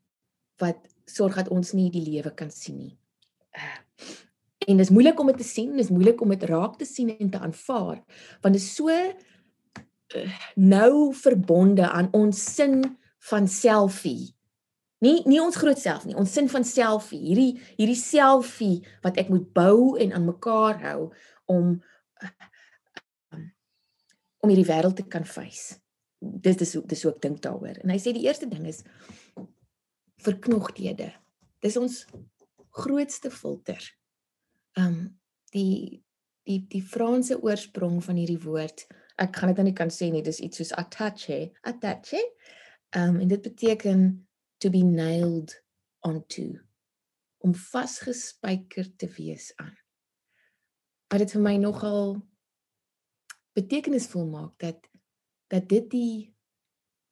wat 0.63 0.79
sorg 1.11 1.35
dat 1.41 1.51
ons 1.51 1.73
nie 1.75 1.89
die 1.91 2.05
lewe 2.05 2.31
kan 2.39 2.53
sien 2.55 2.79
nie. 2.79 2.95
Uh, 3.59 3.79
en 4.71 4.79
dis 4.79 4.93
moeilik 4.95 5.19
om 5.19 5.33
dit 5.33 5.41
te 5.43 5.47
sien, 5.47 5.73
dis 5.77 5.91
moeilik 5.91 6.21
om 6.23 6.31
dit 6.31 6.45
raak 6.47 6.77
te 6.79 6.87
sien 6.87 7.11
en 7.17 7.31
te 7.33 7.41
aanvaar 7.43 7.99
want 8.45 8.55
dit 8.55 8.63
is 8.63 8.69
so 8.77 8.93
nou 10.55 11.13
verbonde 11.17 11.89
aan 11.89 12.09
ons 12.17 12.39
sin 12.55 12.81
van 13.31 13.49
selfie 13.49 14.33
Nie 15.03 15.19
nie 15.27 15.41
ons 15.43 15.59
groot 15.59 15.79
self 15.83 16.05
nie, 16.07 16.15
ons 16.19 16.31
sin 16.31 16.47
van 16.51 16.65
selfie, 16.67 17.19
hierdie 17.19 17.57
hierdie 17.75 17.99
selfie 17.99 18.85
wat 19.03 19.17
ek 19.19 19.33
moet 19.33 19.49
bou 19.57 19.97
en 19.99 20.15
aan 20.15 20.29
mekaar 20.29 20.79
hou 20.85 21.09
om 21.51 21.73
om 24.43 24.51
hierdie 24.51 24.69
wêreld 24.69 24.99
te 24.99 25.07
kan 25.11 25.27
face. 25.27 25.81
Dis 26.23 26.61
dis 26.61 26.77
dis 26.87 27.03
ook 27.09 27.19
dink 27.23 27.43
daaroor. 27.43 27.81
En 27.83 27.91
hy 27.91 27.99
sê 27.99 28.15
die 28.15 28.29
eerste 28.29 28.47
ding 28.51 28.69
is 28.71 28.85
verknogthede. 30.23 31.11
Dis 31.63 31.79
ons 31.81 32.05
grootste 32.71 33.35
filter. 33.35 33.83
Um 34.79 35.19
die 35.51 35.99
die 36.47 36.61
die 36.71 36.85
Franse 36.95 37.41
oorsprong 37.43 37.99
van 38.07 38.23
hierdie 38.23 38.43
woord, 38.47 38.87
ek 39.23 39.39
gaan 39.39 39.53
dit 39.53 39.61
nou 39.61 39.69
nie 39.71 39.77
kan 39.79 39.93
sê 39.93 40.11
nie, 40.13 40.25
dis 40.25 40.41
iets 40.43 40.61
soos 40.61 40.75
attache, 40.79 41.53
attache. 41.69 42.21
Um 42.97 43.21
en 43.23 43.31
dit 43.31 43.43
beteken 43.43 44.05
to 44.61 44.71
be 44.71 44.83
nailed 44.85 45.55
onto 46.07 46.59
om 47.43 47.55
vasgespijker 47.55 48.91
te 48.97 49.09
wees 49.17 49.53
aan. 49.57 49.75
Wat 51.11 51.23
dit 51.25 51.33
vir 51.35 51.43
my 51.43 51.57
nogal 51.61 52.21
betekenisvol 53.59 54.29
maak 54.31 54.55
dat 54.63 54.79
dat 55.53 55.67
dit 55.69 55.89
die 55.93 56.15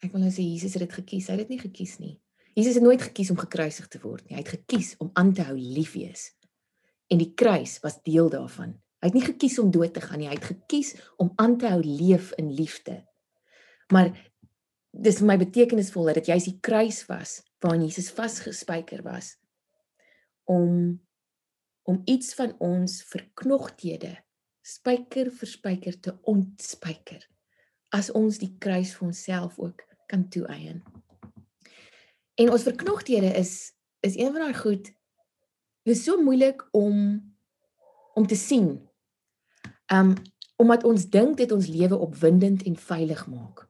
ek 0.01 0.15
wil 0.15 0.23
nou 0.25 0.33
sê 0.33 0.45
Jesus 0.47 0.77
het 0.79 0.87
dit 0.87 0.99
gekies, 1.03 1.29
hy 1.29 1.37
het 1.37 1.43
dit 1.45 1.57
nie 1.57 1.63
gekies 1.63 1.99
nie. 2.01 2.15
Jesus 2.57 2.79
het 2.79 2.85
nooit 2.85 3.03
gekies 3.03 3.31
om 3.31 3.39
gekruisig 3.41 3.89
te 3.93 4.01
word 4.03 4.25
nie. 4.27 4.39
Hy 4.39 4.45
het 4.45 4.55
gekies 4.57 4.95
om 5.03 5.11
aan 5.19 5.35
te 5.37 5.45
hou 5.47 5.57
lief 5.59 5.93
wees. 5.95 6.31
En 7.13 7.21
die 7.21 7.33
kruis 7.37 7.79
was 7.85 8.01
deel 8.07 8.31
daarvan. 8.33 8.79
Hy 9.01 9.09
het 9.09 9.17
nie 9.17 9.25
gekies 9.25 9.59
om 9.59 9.71
dood 9.73 9.95
te 9.97 10.03
gaan 10.05 10.21
nie. 10.21 10.29
Hy 10.29 10.37
het 10.37 10.51
gekies 10.53 10.93
om 11.17 11.33
aan 11.41 11.57
te 11.59 11.71
hou 11.73 11.81
leef 11.81 12.35
in 12.41 12.51
liefde. 12.53 12.99
Maar 13.93 14.13
dis 14.91 15.21
my 15.25 15.37
betekenisvol 15.41 16.11
dat 16.11 16.21
dit 16.21 16.33
juis 16.33 16.49
die 16.49 16.59
kruis 16.61 17.05
was 17.09 17.41
waarin 17.63 17.85
Jesus 17.87 18.11
vasgespijker 18.11 19.03
was 19.07 19.37
om 20.45 21.01
om 21.89 22.03
iets 22.05 22.35
van 22.39 22.53
ons 22.63 23.01
verknogthede 23.09 24.13
spyker 24.63 25.31
vir 25.35 25.49
spyker 25.49 25.97
te 25.99 26.13
ontspyker 26.29 27.23
as 27.97 28.11
ons 28.15 28.39
die 28.39 28.53
kruis 28.63 28.93
vir 28.99 29.09
onsself 29.09 29.57
ook 29.59 29.83
kan 30.11 30.29
toeëien. 30.31 30.83
En 32.39 32.51
ons 32.51 32.67
verknogthede 32.67 33.33
is 33.39 33.73
is 34.07 34.17
een 34.17 34.33
van 34.35 34.47
daai 34.47 34.59
goed 34.59 34.93
dis 35.89 36.05
so 36.05 36.21
moeilik 36.23 36.63
om 36.77 36.97
om 38.15 38.27
te 38.27 38.37
sien. 38.37 38.90
Um 39.95 40.15
omdat 40.61 40.85
ons 40.85 41.07
dink 41.09 41.39
dit 41.41 41.53
ons 41.53 41.67
lewe 41.73 41.97
opwindend 41.97 42.67
en 42.69 42.75
veilig 42.77 43.23
maak. 43.33 43.63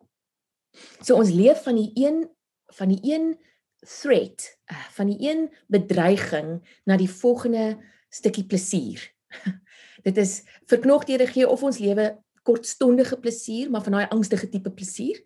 So 1.07 1.15
ons 1.15 1.31
leef 1.31 1.63
van 1.63 1.79
die 1.79 1.91
een 1.95 2.25
van 2.75 2.91
die 2.91 2.99
een 3.07 3.37
threat, 3.87 4.59
uh, 4.73 4.79
van 4.95 5.07
die 5.07 5.17
een 5.23 5.49
bedreiging 5.67 6.59
na 6.85 6.97
die 6.97 7.11
volgende 7.11 7.79
stukkie 8.09 8.45
plesier. 8.45 9.07
Dit 10.07 10.17
is 10.17 10.43
verknogthede 10.67 11.27
gee 11.31 11.49
of 11.49 11.63
ons 11.63 11.79
lewe 11.79 12.19
kortstondige 12.43 13.19
plesier, 13.21 13.71
maar 13.71 13.83
van 13.83 13.93
daai 13.93 14.09
angstige 14.09 14.49
tipe 14.49 14.71
plesier 14.71 15.23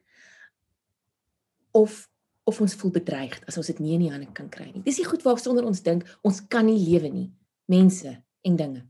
of 1.70 2.08
of 2.44 2.60
ons 2.60 2.74
voel 2.76 2.90
bedreig 2.92 3.38
as 3.48 3.56
ons 3.56 3.70
dit 3.72 3.78
nie 3.80 3.94
in 3.96 4.02
die 4.04 4.10
hande 4.12 4.28
kan 4.36 4.50
kry 4.52 4.66
nie. 4.68 4.82
Dis 4.84 4.98
nie 5.00 5.06
goed 5.08 5.22
waarsonder 5.24 5.64
ons 5.64 5.80
dink 5.82 6.04
ons 6.20 6.42
kan 6.52 6.66
nie 6.68 6.76
lewe 6.76 7.08
nie, 7.08 7.28
mense 7.72 8.10
en 8.44 8.58
dinge. 8.60 8.82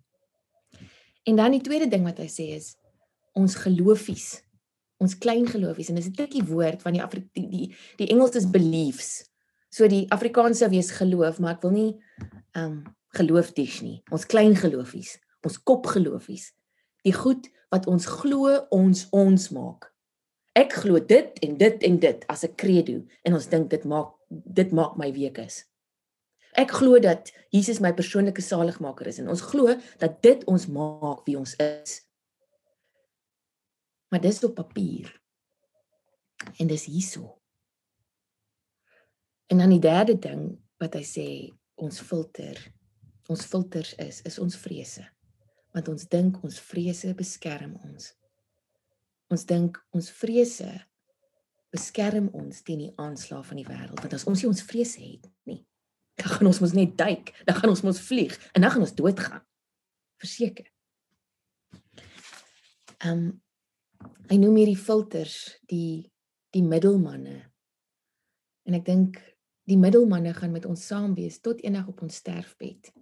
En 1.25 1.37
dan 1.37 1.51
die 1.51 1.65
tweede 1.65 1.89
ding 1.89 2.05
wat 2.05 2.19
hy 2.19 2.29
sê 2.29 2.51
is 2.57 2.75
ons 3.35 3.55
geloofies 3.55 4.45
ons 5.03 5.17
klein 5.19 5.47
geloofies 5.49 5.91
en 5.91 5.99
dis 5.99 6.09
'n 6.09 6.17
tikkie 6.19 6.45
woord 6.49 6.83
van 6.83 6.97
die 6.97 7.03
Afri 7.03 7.25
die, 7.33 7.49
die 7.49 7.67
die 7.99 8.09
Engels 8.09 8.37
is 8.37 8.51
beliefs. 8.51 9.31
So 9.71 9.89
die 9.89 10.07
Afrikaans 10.11 10.59
sou 10.59 10.71
wees 10.71 10.91
geloof, 10.91 11.41
maar 11.41 11.57
ek 11.57 11.63
wil 11.63 11.75
nie 11.75 11.93
ehm 12.55 12.65
um, 12.65 12.85
geloof 13.15 13.53
dis 13.55 13.81
nie. 13.83 14.03
Ons 14.11 14.27
klein 14.27 14.57
geloofies, 14.57 15.19
ons 15.47 15.59
kop 15.63 15.87
geloofies. 15.87 16.53
Die 17.05 17.15
goed 17.15 17.51
wat 17.71 17.87
ons 17.87 18.07
glo 18.07 18.67
ons 18.71 19.07
ons 19.11 19.51
maak. 19.51 19.93
Ek 20.55 20.73
glo 20.73 20.99
dit 20.99 21.39
en 21.43 21.59
dit 21.59 21.83
en 21.83 21.99
dit 21.99 22.25
as 22.29 22.45
'n 22.45 22.55
credo 22.57 23.05
en 23.25 23.35
ons 23.35 23.49
dink 23.49 23.71
dit 23.71 23.85
maak 23.85 24.15
dit 24.29 24.73
maak 24.73 24.97
my 24.97 25.13
week 25.13 25.39
is. 25.39 25.65
Ek 26.55 26.71
glo 26.71 26.99
dat 27.03 27.33
Jesus 27.55 27.81
my 27.83 27.93
persoonlike 27.95 28.43
saligmaker 28.43 29.11
is 29.11 29.19
en 29.19 29.29
ons 29.33 29.43
glo 29.43 29.75
dat 29.99 30.21
dit 30.23 30.45
ons 30.51 30.67
maak 30.71 31.25
wie 31.27 31.39
ons 31.39 31.57
is 31.59 32.05
maar 34.15 34.23
dis 34.23 34.45
op 34.45 34.55
papier. 34.55 35.23
En 36.57 36.67
dis 36.67 36.85
hierso. 36.85 37.41
En 39.47 39.59
dan 39.59 39.69
die 39.69 39.81
derde 39.83 40.19
ding 40.19 40.45
wat 40.79 40.95
hy 40.95 41.03
sê 41.03 41.27
ons 41.75 41.99
filter, 41.99 42.61
ons 43.27 43.43
filters 43.43 43.91
is 43.99 44.21
is 44.23 44.39
ons 44.39 44.55
vrese. 44.63 45.03
Want 45.75 45.91
ons 45.91 46.07
dink 46.07 46.39
ons 46.47 46.61
vrese 46.63 47.11
beskerm 47.19 47.75
ons. 47.83 48.13
Ons 49.35 49.43
dink 49.51 49.83
ons 49.91 50.13
vrese 50.15 50.71
beskerm 51.75 52.31
ons 52.39 52.63
teen 52.63 52.85
die 52.85 52.93
aanslag 52.95 53.43
van 53.51 53.59
die 53.59 53.67
wêreld. 53.67 53.99
Want 53.99 54.15
as 54.15 54.29
ons 54.31 54.45
nie 54.45 54.53
ons 54.53 54.63
vrese 54.63 55.03
het 55.03 55.27
nie, 55.51 55.65
dan 56.15 56.31
gaan 56.31 56.47
ons 56.47 56.61
mos 56.61 56.73
net 56.73 56.97
duik, 56.99 57.33
dan 57.45 57.57
gaan 57.59 57.73
ons 57.73 57.83
mos 57.83 58.01
vlieg 58.01 58.35
en 58.53 58.63
dan 58.63 58.71
gaan 58.71 58.87
ons 58.87 58.95
doodgaan. 58.95 59.45
Verseker. 60.23 60.71
Ehm 63.05 63.19
um, 63.19 63.33
hy 64.29 64.37
noem 64.41 64.57
hierdie 64.57 64.81
filters 64.81 65.37
die 65.69 66.11
die 66.55 66.63
middelmanne. 66.65 67.41
En 68.65 68.77
ek 68.79 68.85
dink 68.87 69.19
die 69.69 69.79
middelmanne 69.81 70.33
gaan 70.37 70.53
met 70.55 70.69
ons 70.69 70.87
saam 70.87 71.15
wees 71.17 71.41
tot 71.45 71.61
eendag 71.65 71.89
op 71.91 72.03
ons 72.07 72.21
sterfbed. 72.23 72.93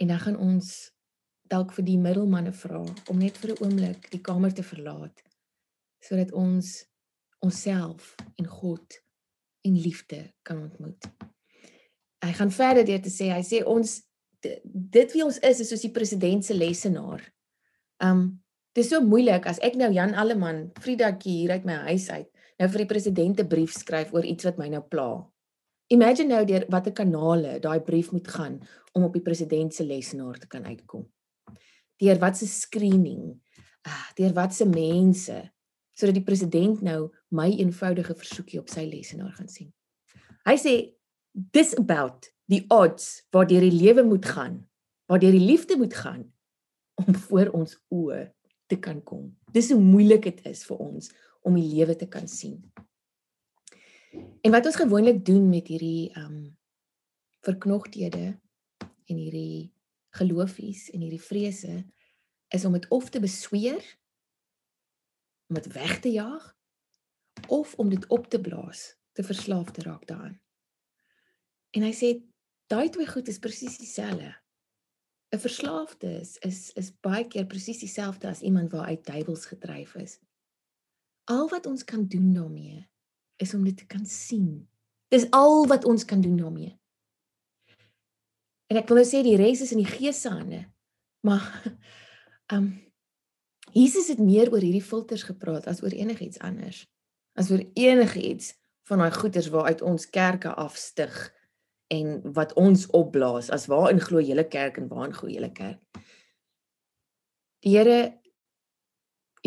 En 0.00 0.12
dan 0.12 0.20
gaan 0.20 0.38
ons 0.40 0.72
dalk 1.50 1.72
vir 1.76 1.86
die 1.86 1.98
middelmanne 2.00 2.52
vra 2.56 2.82
om 2.82 3.18
net 3.18 3.38
vir 3.42 3.54
'n 3.54 3.62
oomblik 3.64 4.10
die 4.10 4.20
kamer 4.20 4.54
te 4.54 4.62
verlaat 4.62 5.22
sodat 6.06 6.32
ons 6.32 6.86
onsself 7.40 8.14
en 8.38 8.46
God 8.46 9.02
en 9.66 9.74
liefde 9.74 10.32
kan 10.42 10.62
ontmoet. 10.62 11.08
Hy 12.26 12.32
gaan 12.34 12.50
verder 12.50 12.84
deur 12.84 13.02
te 13.02 13.12
sê, 13.12 13.30
hy 13.30 13.44
sê 13.46 13.62
ons 13.64 14.00
dit 14.42 15.14
wie 15.14 15.24
ons 15.24 15.38
is 15.38 15.60
is 15.62 15.70
soos 15.70 15.82
die 15.82 15.94
president 15.94 16.44
se 16.44 16.54
lesenaar. 16.54 17.22
Um 18.02 18.42
Dis 18.76 18.90
so 18.92 19.00
moeilik 19.00 19.46
as 19.48 19.56
ek 19.64 19.78
nou 19.80 19.88
Jan 19.88 20.12
Alleman, 20.20 20.66
Friedatjie 20.84 21.38
hier 21.38 21.54
uit 21.56 21.64
my 21.64 21.78
huis 21.86 22.10
uit, 22.12 22.26
nou 22.60 22.66
vir 22.68 22.82
die 22.82 22.90
president 22.90 23.40
'n 23.40 23.48
brief 23.48 23.72
skryf 23.72 24.12
oor 24.12 24.24
iets 24.24 24.44
wat 24.44 24.58
my 24.58 24.68
nou 24.68 24.82
pla. 24.82 25.24
Imagine 25.88 26.28
nou 26.28 26.44
deur 26.44 26.66
watter 26.68 26.92
kanale 26.92 27.58
daai 27.58 27.80
brief 27.80 28.12
moet 28.12 28.28
gaan 28.28 28.60
om 28.92 29.04
op 29.04 29.12
die 29.12 29.22
president 29.22 29.72
se 29.74 29.84
lesenaar 29.84 30.38
te 30.38 30.46
kan 30.46 30.64
uitkom. 30.64 31.06
Deur 31.96 32.18
wat 32.18 32.36
se 32.36 32.46
screening, 32.46 33.40
ah, 33.86 34.12
deur 34.14 34.34
wat 34.34 34.54
se 34.54 34.66
mense 34.66 35.52
sodat 35.94 36.14
die 36.14 36.24
president 36.24 36.82
nou 36.82 37.10
my 37.30 37.48
eenvoudige 37.48 38.14
versoekie 38.14 38.60
op 38.60 38.68
sy 38.68 38.84
lesenaar 38.84 39.32
gaan 39.32 39.48
sien. 39.48 39.72
Hy 40.44 40.56
sê 40.56 40.92
dis 41.36 41.74
about 41.76 42.30
die 42.48 42.64
odds 42.72 43.26
waar 43.30 43.46
deur 43.48 43.60
die 43.60 43.74
lewe 43.74 44.02
moet 44.06 44.24
gaan, 44.24 44.62
waar 45.06 45.20
deur 45.20 45.34
die 45.34 45.44
liefde 45.44 45.76
moet 45.76 45.94
gaan 45.94 46.24
om 46.94 47.14
voor 47.28 47.52
ons 47.52 47.76
oë 47.92 48.22
te 48.66 48.78
kan 48.80 49.02
kom. 49.04 49.28
Dis 49.52 49.70
hoe 49.70 49.80
moeilik 49.80 50.24
dit 50.24 50.40
is 50.48 50.64
vir 50.66 50.80
ons 50.80 51.10
om 51.46 51.58
die 51.58 51.68
lewe 51.74 51.96
te 51.96 52.08
kan 52.08 52.28
sien. 52.28 52.62
En 54.42 54.54
wat 54.54 54.66
ons 54.66 54.78
gewoonlik 54.80 55.20
doen 55.26 55.48
met 55.52 55.68
hierdie 55.68 56.10
um 56.16 56.56
verknogthede 57.46 58.32
en 58.80 59.18
hierdie 59.20 59.70
geloofies 60.16 60.88
en 60.90 61.04
hierdie 61.04 61.22
vrese 61.22 61.84
is 62.54 62.64
om 62.64 62.74
dit 62.74 62.88
of 62.90 63.10
te 63.12 63.20
besweer 63.22 63.84
om 65.46 65.60
dit 65.60 65.68
weg 65.76 66.00
te 66.02 66.10
jaag 66.10 66.48
of 67.52 67.74
om 67.78 67.92
dit 67.92 68.08
op 68.10 68.26
te 68.26 68.40
blaas, 68.40 68.96
te 69.12 69.22
verslaaf 69.22 69.70
te 69.70 69.84
raak 69.86 70.06
daaraan. 70.08 70.40
En 71.70 71.82
hy 71.82 71.92
sê 71.92 72.10
daai 72.70 72.88
twee 72.90 73.06
goed 73.06 73.28
is 73.28 73.38
presies 73.42 73.78
dieselfde. 73.78 74.34
'n 75.34 75.38
Verslaafde 75.38 76.20
is 76.20 76.38
is 76.38 76.70
is 76.78 76.92
baie 77.00 77.26
keer 77.26 77.46
presies 77.46 77.78
dieselfde 77.78 78.28
as 78.28 78.40
iemand 78.40 78.70
waar 78.72 78.86
uit 78.86 79.04
duiwels 79.04 79.46
gedryf 79.46 79.94
is. 79.94 80.18
Al 81.24 81.48
wat 81.48 81.66
ons 81.66 81.84
kan 81.84 82.06
doen 82.06 82.32
daarmee 82.32 82.88
is 83.36 83.54
om 83.54 83.64
dit 83.64 83.76
te 83.76 83.86
kan 83.86 84.06
sien. 84.06 84.68
Dis 85.08 85.30
al 85.30 85.66
wat 85.66 85.84
ons 85.84 86.04
kan 86.04 86.20
doen 86.20 86.36
daarmee. 86.36 86.78
En 88.66 88.76
ek 88.76 88.88
wil 88.88 89.02
nou 89.02 89.06
sê 89.06 89.22
die 89.22 89.36
res 89.38 89.60
is 89.60 89.72
in 89.74 89.82
die 89.82 89.90
gees 89.90 90.20
se 90.20 90.30
hande. 90.30 90.64
Maar 91.26 91.44
ehm 92.46 92.54
um, 92.62 92.84
Jesus 93.76 94.08
het 94.08 94.18
meer 94.22 94.48
oor 94.52 94.62
hierdie 94.62 94.84
filters 94.84 95.26
gepraat 95.26 95.66
as 95.68 95.82
oor 95.82 95.92
enigiets 95.92 96.38
anders. 96.38 96.86
As 97.36 97.50
oor 97.50 97.60
enigiets 97.74 98.54
van 98.88 99.02
daai 99.02 99.12
goeters 99.12 99.50
waaruit 99.52 99.82
ons 99.82 100.06
kerke 100.10 100.54
afstig 100.54 101.12
en 101.92 102.20
wat 102.34 102.54
ons 102.58 102.86
opblaas 102.96 103.50
as 103.54 103.68
waarin 103.70 104.02
glo 104.02 104.20
julle 104.20 104.46
kerk 104.48 104.80
en 104.80 104.88
waarin 104.90 105.14
glo 105.14 105.30
julle 105.30 105.52
kerk. 105.52 105.80
Die 107.62 107.76
Here 107.76 108.18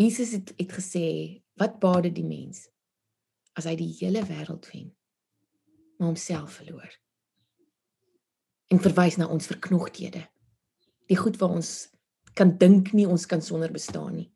Jesus 0.00 0.32
het, 0.32 0.54
het 0.56 0.72
gesê 0.72 1.06
wat 1.60 1.80
baat 1.80 2.08
dit 2.08 2.16
die 2.22 2.26
mens 2.26 2.68
as 3.58 3.66
hy 3.68 3.76
die 3.76 3.92
hele 4.00 4.24
wêreld 4.24 4.68
wen 4.72 4.88
maar 6.00 6.08
homself 6.08 6.56
verloor 6.62 6.88
en 8.70 8.80
verwys 8.80 9.18
na 9.18 9.26
ons 9.28 9.48
verknogthede. 9.50 10.22
Die 11.10 11.18
goed 11.18 11.36
wat 11.40 11.56
ons 11.58 11.70
kan 12.38 12.54
dink 12.58 12.92
nie 12.94 13.08
ons 13.10 13.26
kan 13.26 13.42
sonder 13.42 13.72
bestaan 13.74 14.14
nie. 14.14 14.28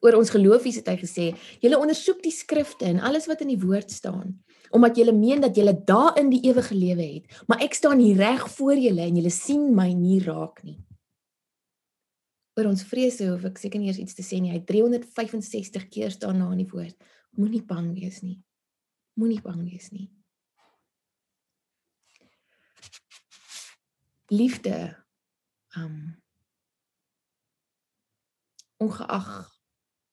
Oor 0.00 0.16
ons 0.16 0.32
geloofies 0.32 0.78
het 0.80 0.88
hy 0.88 0.96
gesê, 1.02 1.26
julle 1.60 1.78
ondersoek 1.78 2.22
die 2.24 2.32
skrifte 2.32 2.88
en 2.88 3.02
alles 3.04 3.28
wat 3.28 3.44
in 3.44 3.52
die 3.52 3.60
woord 3.60 3.92
staan, 3.92 4.38
omdat 4.70 4.96
julle 4.96 5.12
meen 5.16 5.42
dat 5.42 5.56
julle 5.56 5.74
daarin 5.86 6.30
die 6.30 6.42
ewige 6.46 6.74
lewe 6.74 7.06
het, 7.16 7.42
maar 7.50 7.62
ek 7.64 7.74
staan 7.74 7.98
hier 7.98 8.20
reg 8.20 8.46
voor 8.54 8.78
julle 8.78 9.02
en 9.06 9.18
julle 9.18 9.32
sien 9.34 9.66
my 9.74 9.90
nie 9.96 10.20
raak 10.24 10.62
nie. 10.66 10.78
Oor 12.58 12.70
ons 12.70 12.84
vrese 12.86 13.26
hoef 13.30 13.48
ek 13.50 13.58
seker 13.58 13.80
nie 13.80 13.90
eers 13.90 14.00
iets 14.02 14.14
te 14.18 14.26
sê 14.26 14.40
nie. 14.42 14.52
Hy 14.52 14.62
365 14.68 15.88
keer 15.90 16.14
staan 16.14 16.38
na 16.42 16.50
in 16.54 16.64
die 16.64 16.70
woord. 16.70 16.96
Moenie 17.38 17.62
bang 17.66 17.92
wees 17.96 18.22
nie. 18.26 18.40
Moenie 19.18 19.42
bang 19.42 19.62
wees 19.66 19.92
nie. 19.94 20.10
liefde 24.30 25.04
um 25.76 26.22
ongeag 28.76 29.58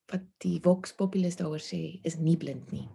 wat 0.05 0.23
die 0.37 0.57
vox 0.63 0.95
populis 0.95 1.37
daaroor 1.37 1.61
sê 1.61 1.99
is 2.03 2.17
nie 2.17 2.37
blind 2.37 2.71
nie. 2.73 2.87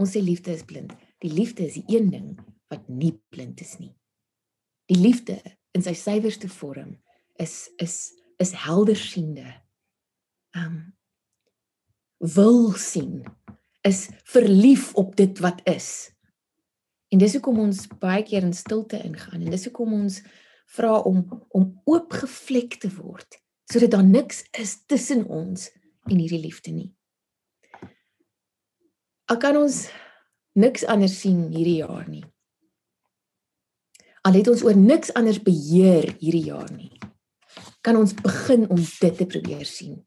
Ons 0.00 0.14
sê 0.16 0.22
liefde 0.24 0.52
is 0.54 0.64
blind. 0.64 0.94
Die 1.20 1.32
liefde 1.32 1.66
is 1.66 1.76
die 1.76 1.96
een 1.96 2.08
ding 2.12 2.30
wat 2.72 2.86
nie 2.88 3.12
blind 3.32 3.60
is 3.60 3.76
nie. 3.80 3.92
Die 4.88 4.98
liefde 4.98 5.36
in 5.76 5.84
sy 5.84 5.92
suiwerste 5.94 6.48
vorm 6.50 6.96
is 7.40 7.68
is 7.82 8.14
is 8.40 8.54
heldersiende. 8.64 9.44
Um 10.56 10.96
wil 12.20 12.72
sien 12.76 13.24
is 13.86 14.08
verlief 14.28 14.94
op 15.00 15.14
dit 15.16 15.38
wat 15.44 15.60
is. 15.68 16.10
En 17.10 17.20
dis 17.20 17.32
hoekom 17.36 17.58
ons 17.66 17.86
baie 18.00 18.22
keer 18.24 18.44
in 18.46 18.56
stilte 18.56 19.00
ingaan 19.04 19.42
en 19.42 19.52
dis 19.52 19.66
hoekom 19.68 19.92
ons 20.02 20.20
vra 20.76 21.00
om 21.08 21.24
om 21.56 21.70
oopgevlek 21.84 22.80
te 22.80 22.90
word 22.96 23.40
sodat 23.70 23.92
daar 23.94 24.06
niks 24.06 24.42
is 24.58 24.80
tussen 24.90 25.26
ons 25.30 25.68
en 26.10 26.18
hierdie 26.18 26.40
liefde 26.42 26.72
nie. 26.74 26.88
Al 29.30 29.38
kan 29.38 29.54
ons 29.60 29.84
niks 30.58 30.82
anders 30.90 31.14
sien 31.22 31.44
hierdie 31.52 31.78
jaar 31.84 32.08
nie. 32.10 32.24
Al 34.26 34.36
het 34.36 34.50
ons 34.50 34.64
oor 34.66 34.76
niks 34.76 35.12
anders 35.16 35.38
beheer 35.44 36.10
hierdie 36.18 36.48
jaar 36.50 36.68
nie. 36.74 36.90
Kan 37.86 37.96
ons 37.96 38.12
begin 38.18 38.66
om 38.68 38.80
dit 38.80 39.16
te 39.16 39.26
probeer 39.26 39.64
sien. 39.68 40.00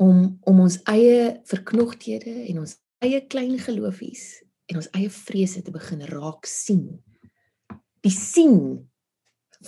Om 0.00 0.38
om 0.48 0.62
ons 0.64 0.78
eie 0.90 1.36
verknogthede 1.50 2.32
en 2.48 2.64
ons 2.64 2.78
eie 3.04 3.20
klein 3.30 3.58
geloofies 3.60 4.40
en 4.72 4.80
ons 4.80 4.90
eie 4.96 5.10
vrese 5.12 5.62
te 5.62 5.74
begin 5.74 6.02
raak 6.08 6.48
sien. 6.48 6.86
Die 8.04 8.14
sien 8.14 8.88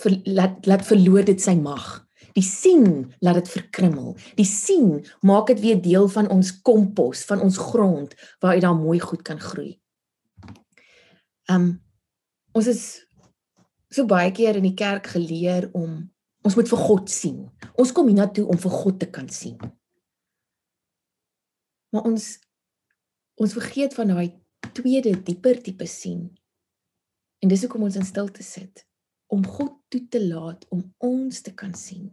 ver, 0.01 0.17
laat 0.25 0.65
laat 0.65 0.87
verloor 0.87 1.29
dit 1.29 1.41
sy 1.41 1.55
mag. 1.59 2.01
Die 2.35 2.43
sien 2.45 3.13
laat 3.19 3.41
dit 3.41 3.49
verkrummel. 3.49 4.15
Die 4.37 4.47
sien 4.47 5.01
maak 5.25 5.49
dit 5.51 5.59
weer 5.59 5.81
deel 5.81 6.07
van 6.11 6.29
ons 6.31 6.53
kompos, 6.63 7.25
van 7.27 7.41
ons 7.43 7.57
grond 7.57 8.13
waar 8.39 8.55
dit 8.55 8.63
dan 8.63 8.79
mooi 8.79 8.99
goed 8.99 9.21
kan 9.27 9.39
groei. 9.39 9.75
Um 11.51 11.81
ons 12.51 12.67
is 12.67 12.83
so 13.91 14.05
baie 14.07 14.31
keer 14.35 14.57
in 14.59 14.65
die 14.67 14.75
kerk 14.75 15.07
geleer 15.13 15.69
om 15.75 16.11
ons 16.43 16.55
moet 16.55 16.67
vir 16.67 16.81
God 16.83 17.11
sien. 17.11 17.45
Ons 17.79 17.93
kom 17.95 18.09
hiernatoe 18.11 18.47
om 18.47 18.59
vir 18.59 18.75
God 18.75 18.99
te 18.99 19.07
kan 19.11 19.29
sien. 19.31 19.57
Maar 21.91 22.07
ons 22.07 22.37
ons 23.41 23.55
vergeet 23.57 23.95
van 23.97 24.11
daai 24.11 24.37
tweede 24.75 25.15
dieper 25.25 25.59
tipe 25.63 25.87
sien. 25.89 26.27
En 27.41 27.49
dis 27.49 27.63
hoekom 27.63 27.87
ons 27.87 27.97
in 27.97 28.05
stilte 28.05 28.43
sit 28.45 28.85
om 29.31 29.43
God 29.47 29.79
toe 29.89 30.03
te 30.11 30.19
laat 30.23 30.67
om 30.69 30.83
ons 30.99 31.39
te 31.41 31.53
kan 31.55 31.73
sien 31.75 32.11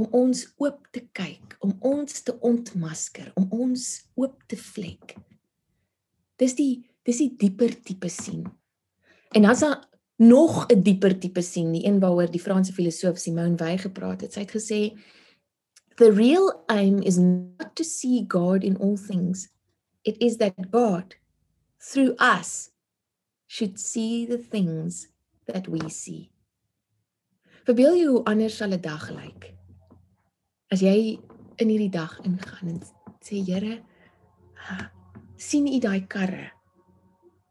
om 0.00 0.06
ons 0.22 0.44
oop 0.62 0.86
te 0.94 1.02
kyk 1.16 1.56
om 1.66 1.76
ons 1.92 2.22
te 2.26 2.34
ontmasker 2.46 3.30
om 3.40 3.48
ons 3.66 3.86
oop 4.20 4.38
te 4.50 4.58
vlek 4.60 5.14
dis 6.40 6.56
die 6.58 6.72
dis 7.06 7.22
die 7.22 7.30
dieper 7.44 7.76
tipe 7.86 8.10
sien 8.12 8.44
en 9.36 9.46
dan's 9.46 9.64
daar 9.66 9.78
nog 10.20 10.66
'n 10.68 10.82
dieper 10.82 11.16
tipe 11.20 11.42
sien 11.42 11.72
die 11.72 11.86
een 11.86 12.00
waaroor 12.00 12.30
die 12.30 12.44
Franse 12.46 12.72
filosoof 12.72 13.18
Simone 13.18 13.56
Weil 13.56 13.78
gepraat 13.78 14.20
het 14.20 14.32
sy 14.32 14.40
het 14.40 14.56
gesê 14.56 14.80
the 15.96 16.10
real 16.10 16.64
aim 16.68 17.02
is 17.02 17.16
not 17.16 17.74
to 17.74 17.84
see 17.84 18.24
god 18.28 18.64
in 18.64 18.76
all 18.80 18.96
things 18.96 19.48
it 20.02 20.16
is 20.20 20.36
that 20.36 20.54
god 20.70 21.16
through 21.80 22.14
us 22.20 22.70
should 23.50 23.80
see 23.80 24.26
the 24.26 24.38
things 24.38 25.08
that 25.46 25.66
we 25.66 25.88
see. 25.90 26.30
Verbeel 27.66 27.96
jou 27.98 28.10
hoe 28.14 28.24
anders 28.30 28.56
sal 28.56 28.72
'n 28.76 28.80
dag 28.80 29.10
lyk. 29.10 29.59
As 30.70 30.84
jy 30.84 31.18
in 31.58 31.70
hierdie 31.70 31.90
dag 31.90 32.14
ingaan 32.22 32.76
en 32.76 32.80
sê 33.26 33.40
Here, 33.42 33.80
sien 35.36 35.66
U 35.66 35.78
daai 35.82 36.06
karre? 36.06 36.52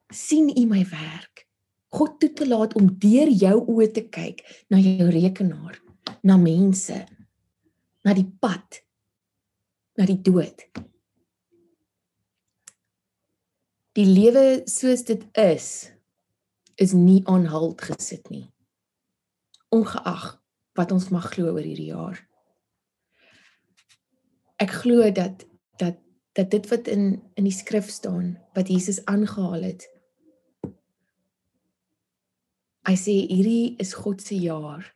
sien 0.10 0.50
U 0.50 0.66
my 0.66 0.84
werk? 0.90 1.46
God 1.94 2.20
toe 2.22 2.30
te 2.34 2.46
laat 2.48 2.76
om 2.78 2.88
deur 3.02 3.30
jou 3.34 3.56
oë 3.74 3.90
te 3.94 4.06
kyk 4.14 4.44
na 4.70 4.80
jou 4.82 5.10
rekenaar, 5.10 5.80
na 6.24 6.38
mense, 6.38 6.98
na 8.06 8.14
die 8.14 8.28
pad, 8.42 8.82
na 9.98 10.06
die 10.10 10.20
dood. 10.22 10.66
Die 13.98 14.06
lewe 14.06 14.64
soos 14.70 15.04
dit 15.10 15.26
is, 15.38 15.90
is 16.78 16.94
nie 16.94 17.24
aan 17.28 17.50
halt 17.50 17.82
gesit 17.90 18.30
nie. 18.32 18.48
Ongeag 19.74 20.38
wat 20.78 20.94
ons 20.96 21.10
mag 21.14 21.28
glo 21.34 21.52
oor 21.52 21.66
hierdie 21.66 21.90
jaar. 21.92 22.22
Ek 24.60 24.76
glo 24.84 25.12
dat 25.16 25.46
dat 25.80 25.98
dat 26.38 26.52
dit 26.52 26.68
wat 26.70 26.88
in 26.88 27.24
in 27.34 27.48
die 27.48 27.56
skrif 27.56 27.90
staan 27.90 28.38
wat 28.54 28.68
Jesus 28.68 29.06
aangehaal 29.06 29.62
het. 29.62 29.88
Hy 32.88 32.96
sê 32.96 33.16
hierdie 33.30 33.76
is 33.78 33.94
God 33.94 34.22
se 34.22 34.38
jaar 34.40 34.96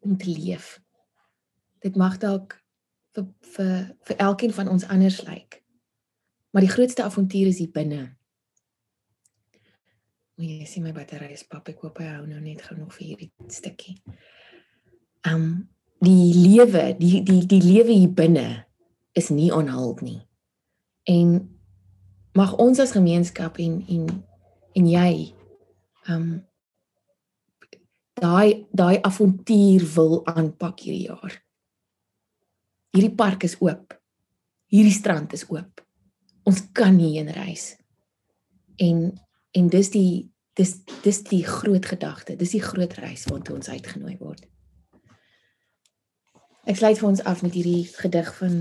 om 0.00 0.16
te 0.16 0.30
leef. 0.30 0.80
Dit 1.84 1.96
mag 1.96 2.18
dalk 2.18 2.58
vir 3.14 3.28
vir 3.54 3.72
vir 4.08 4.20
elkeen 4.28 4.52
van 4.52 4.68
ons 4.68 4.88
anders 4.88 5.22
lyk. 5.28 5.62
Maar 6.50 6.66
die 6.66 6.74
grootste 6.74 7.02
avontuur 7.02 7.50
is 7.50 7.58
hier 7.58 7.72
binne. 7.74 8.02
Moet 10.34 10.50
jy 10.50 10.66
sien 10.66 10.82
my 10.82 10.92
battery 10.94 11.32
is 11.34 11.46
pap, 11.46 11.68
ek 11.70 11.82
hoop 11.82 11.98
hy 12.02 12.10
nou 12.26 12.40
net 12.42 12.62
genoeg 12.66 12.92
vir 12.96 13.06
hierdie 13.06 13.30
stukkie. 13.50 13.96
Um 15.26 15.68
die 16.04 16.34
lewe, 16.34 16.92
die 16.98 17.22
die 17.24 17.42
die 17.48 17.62
lewe 17.62 17.94
hier 17.94 18.12
binne 18.12 18.48
is 19.14 19.30
nie 19.30 19.50
onhuld 19.54 20.02
nie. 20.02 20.20
En 21.06 21.36
mag 22.34 22.54
ons 22.58 22.78
as 22.82 22.94
gemeenskap 22.96 23.58
en 23.62 23.78
en 23.88 24.08
en 24.74 24.90
jy 24.90 25.34
um 26.10 26.28
daai 28.18 28.66
daai 28.74 28.98
avontuur 29.02 29.86
wil 29.94 30.20
aanpak 30.26 30.82
hierdie 30.82 31.08
jaar. 31.08 31.38
Hierdie 32.94 33.14
park 33.14 33.46
is 33.46 33.56
oop. 33.62 33.94
Hierdie 34.70 34.94
strand 34.94 35.32
is 35.34 35.46
oop. 35.50 35.82
Ons 36.44 36.62
kan 36.72 36.98
hierheen 36.98 37.30
reis. 37.34 37.74
En 38.76 39.12
en 39.54 39.68
dis 39.70 39.90
die 39.94 40.30
dis 40.58 40.74
dis 41.02 41.22
die 41.30 41.44
groot 41.46 41.86
gedagte. 41.86 42.36
Dis 42.36 42.54
die 42.54 42.62
groot 42.62 42.98
reis 43.02 43.26
waartoe 43.30 43.58
ons 43.60 43.70
uitgenooi 43.70 44.16
word. 44.18 44.42
Ek 46.64 46.78
sluit 46.80 46.98
vir 46.98 47.08
ons 47.08 47.22
af 47.28 47.42
met 47.44 47.54
hierdie 47.54 47.84
gedig 47.92 48.30
van 48.38 48.58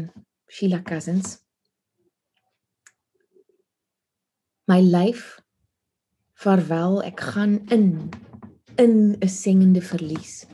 Sheila 0.54 0.84
Cousins. 0.84 1.40
My 4.70 4.84
lyf 4.86 5.40
vaarwel, 6.44 7.00
ek 7.08 7.24
gaan 7.34 7.56
in 7.74 8.12
in 8.78 9.18
'n 9.18 9.30
sengende 9.30 9.82
verlies. 9.82 10.46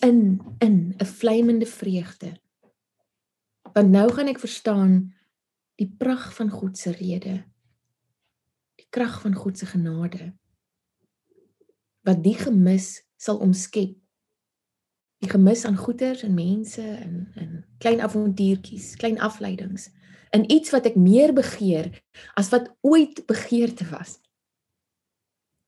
In 0.00 0.40
in 0.64 0.94
'n 0.96 1.04
vlamende 1.04 1.66
vreugde. 1.66 2.40
Want 3.72 3.90
nou 3.90 4.08
gaan 4.12 4.32
ek 4.32 4.40
verstaan 4.40 5.12
die 5.76 5.92
pragt 5.98 6.34
van 6.34 6.50
God 6.50 6.78
se 6.78 6.90
rede. 6.90 7.44
Die 8.80 8.88
krag 8.88 9.20
van 9.20 9.34
God 9.34 9.58
se 9.58 9.66
genade. 9.66 10.32
Wat 12.00 12.22
die 12.24 12.34
gemis 12.34 13.04
sal 13.16 13.38
omskep 13.38 14.05
die 15.24 15.30
gemis 15.30 15.64
aan 15.64 15.76
goeders 15.76 16.22
en 16.22 16.34
mense 16.34 16.82
en 16.82 17.28
en 17.34 17.64
klein 17.78 18.00
avontuurtjies, 18.00 18.96
klein 18.96 19.20
afleidings 19.20 19.90
in 20.34 20.44
iets 20.52 20.72
wat 20.74 20.88
ek 20.88 20.96
meer 21.00 21.32
begeer 21.32 21.90
as 22.36 22.50
wat 22.52 22.68
ooit 22.84 23.22
begeerte 23.28 23.86
was. 23.88 24.18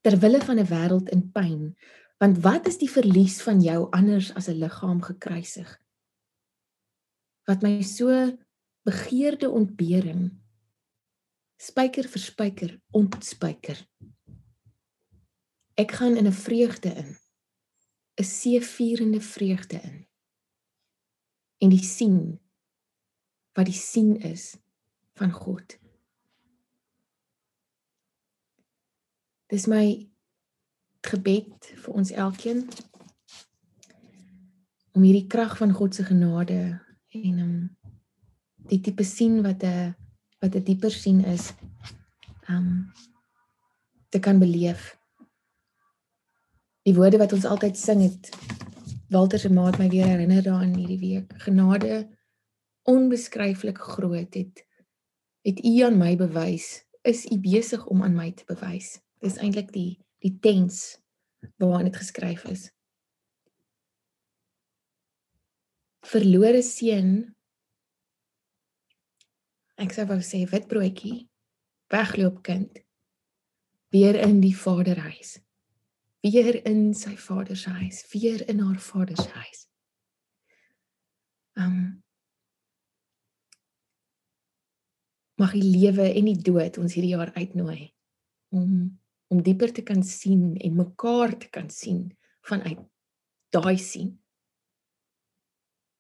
Ter 0.05 0.19
wille 0.21 0.41
van 0.45 0.59
'n 0.59 0.71
wêreld 0.73 1.09
in 1.09 1.31
pyn, 1.33 1.77
want 2.19 2.41
wat 2.43 2.67
is 2.67 2.79
die 2.79 2.91
verlies 2.91 3.43
van 3.43 3.61
jou 3.61 3.89
anders 3.91 4.35
as 4.35 4.49
'n 4.49 4.59
liggaam 4.59 5.01
gekruisig? 5.03 5.81
Wat 7.47 7.63
my 7.63 7.83
so 7.83 8.37
begeerde 8.85 9.51
ontbering 9.51 10.31
spyker 11.59 12.07
vir 12.09 12.23
spyker 12.23 12.81
ontspyker. 12.95 13.79
Ek 15.75 15.93
gaan 15.93 16.17
in 16.17 16.27
'n 16.27 16.33
vreugde 16.33 16.95
in 16.95 17.17
'n 18.18 18.24
seëvierende 18.24 19.20
vreugde 19.20 19.81
in. 19.81 20.07
En 21.59 21.68
die 21.68 21.83
sien 21.83 22.40
wat 23.52 23.66
die 23.66 23.74
sien 23.74 24.16
is 24.20 24.57
van 25.14 25.31
God. 25.33 25.78
Dis 29.46 29.66
my 29.66 30.11
gebed 31.00 31.72
vir 31.83 31.94
ons 31.94 32.11
elkeen 32.11 32.68
om 34.92 35.02
hierdie 35.02 35.26
krag 35.31 35.57
van 35.57 35.72
God 35.72 35.94
se 35.94 36.04
genade 36.04 36.59
en 37.09 37.42
om 37.42 37.54
die 38.68 38.81
tipe 38.81 39.04
sien 39.07 39.42
wat 39.42 39.62
'n 39.62 39.94
wat 40.42 40.54
'n 40.54 40.64
dieper 40.64 40.90
sien 40.90 41.24
is 41.24 41.54
um 42.48 42.92
te 44.09 44.18
kan 44.18 44.38
beleef 44.38 44.98
die 46.88 46.96
woorde 46.96 47.20
wat 47.20 47.35
ons 47.37 47.44
altyd 47.44 47.77
sing 47.77 48.01
het 48.07 48.33
Walter 49.12 49.40
se 49.40 49.53
maat 49.53 49.77
my 49.81 49.88
weer 49.92 50.09
herinner 50.09 50.42
daaraan 50.44 50.77
hierdie 50.77 51.01
week 51.01 51.35
genade 51.44 52.07
onbeskryflik 52.88 53.79
groot 53.79 54.35
het 54.35 54.64
het 55.48 55.64
u 55.64 55.74
aan 55.85 55.98
my 56.01 56.14
bewys 56.16 56.70
is 57.09 57.27
u 57.29 57.38
besig 57.40 57.87
om 57.87 58.03
aan 58.03 58.16
my 58.16 58.33
te 58.33 58.44
bewys. 58.48 58.98
Dis 59.22 59.38
eintlik 59.40 59.72
die 59.72 59.98
die 60.18 60.35
tens 60.42 60.98
waarin 61.57 61.87
dit 61.87 61.96
geskryf 61.96 62.44
is. 62.51 62.68
Verlore 66.09 66.62
seun. 66.66 67.12
Ek 69.79 69.94
sou 69.94 70.09
wou 70.11 70.18
sê 70.24 70.42
witbroodjie 70.51 71.29
wegloop 71.92 72.42
kind 72.44 72.83
weer 73.94 74.18
in 74.20 74.40
die 74.42 74.57
vaderhuis 74.57 75.38
weer 76.33 76.59
in 76.67 76.95
sy 76.95 77.17
vader 77.17 77.57
se 77.57 77.71
huis, 77.71 78.03
weer 78.12 78.45
in 78.49 78.61
haar 78.61 78.79
vader 78.81 79.17
se 79.17 79.31
huis. 79.31 79.64
Um 81.59 82.03
mag 85.38 85.53
die 85.55 85.62
lewe 85.62 86.09
en 86.19 86.27
die 86.27 86.41
dood 86.43 86.79
ons 86.83 86.97
hierdie 86.97 87.14
jaar 87.14 87.31
uitnooi 87.37 87.93
om 88.55 88.99
om 89.29 89.43
dieper 89.45 89.71
te 89.77 89.83
kan 89.85 90.01
sien 90.03 90.55
en 90.57 90.77
mekaar 90.77 91.35
te 91.38 91.51
kan 91.53 91.69
sien 91.71 92.07
vanuit 92.49 92.81
daai 93.53 93.77
sien. 93.79 94.14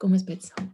Kom 0.00 0.14
ons 0.16 0.24
bid 0.24 0.46
saam. 0.46 0.70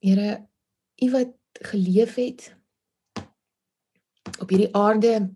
Here 0.00 0.48
u 1.02 1.10
wat 1.10 1.34
geleef 1.52 2.14
het 2.14 2.56
op 4.38 4.48
hierdie 4.48 4.74
aarde 4.74 5.34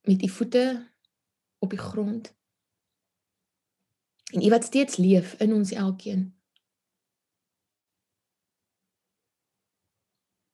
met 0.00 0.22
u 0.22 0.28
voete 0.28 0.92
op 1.58 1.70
die 1.70 1.78
grond 1.78 2.36
en 4.32 4.42
u 4.42 4.48
wat 4.48 4.64
steeds 4.64 4.96
leef 4.96 5.34
in 5.34 5.52
ons 5.52 5.70
elkeen 5.70 6.38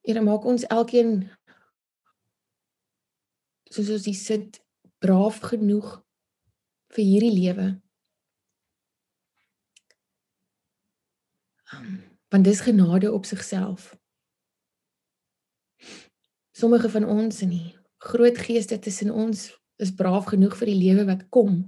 Here 0.05 0.21
maak 0.21 0.43
ons 0.45 0.63
elkeen 0.69 1.15
soos 3.73 3.89
ons 3.95 4.03
die 4.05 4.13
sit 4.13 4.59
braaf 5.01 5.39
genoeg 5.49 5.95
vir 6.93 7.03
hierdie 7.03 7.31
lewe. 7.33 7.65
Um, 11.73 12.04
want 12.35 12.43
dis 12.43 12.59
genade 12.59 13.11
op 13.11 13.25
sigself. 13.25 13.95
Sommige 16.51 16.89
van 16.89 17.05
ons 17.07 17.41
in 17.41 17.49
die 17.49 17.75
groot 17.97 18.37
geeste 18.37 18.79
tussen 18.79 19.11
ons 19.11 19.53
is 19.75 19.93
braaf 19.95 20.27
genoeg 20.33 20.57
vir 20.59 20.67
die 20.71 20.79
lewe 20.79 21.05
wat 21.07 21.23
kom. 21.31 21.61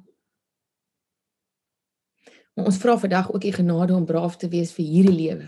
Maar 2.55 2.67
ons 2.67 2.79
vra 2.83 2.97
vandag 2.99 3.31
ook 3.31 3.45
die 3.45 3.53
genade 3.55 3.95
om 3.95 4.05
braaf 4.05 4.35
te 4.35 4.49
wees 4.51 4.73
vir 4.75 4.89
hierdie 4.89 5.15
lewe 5.15 5.47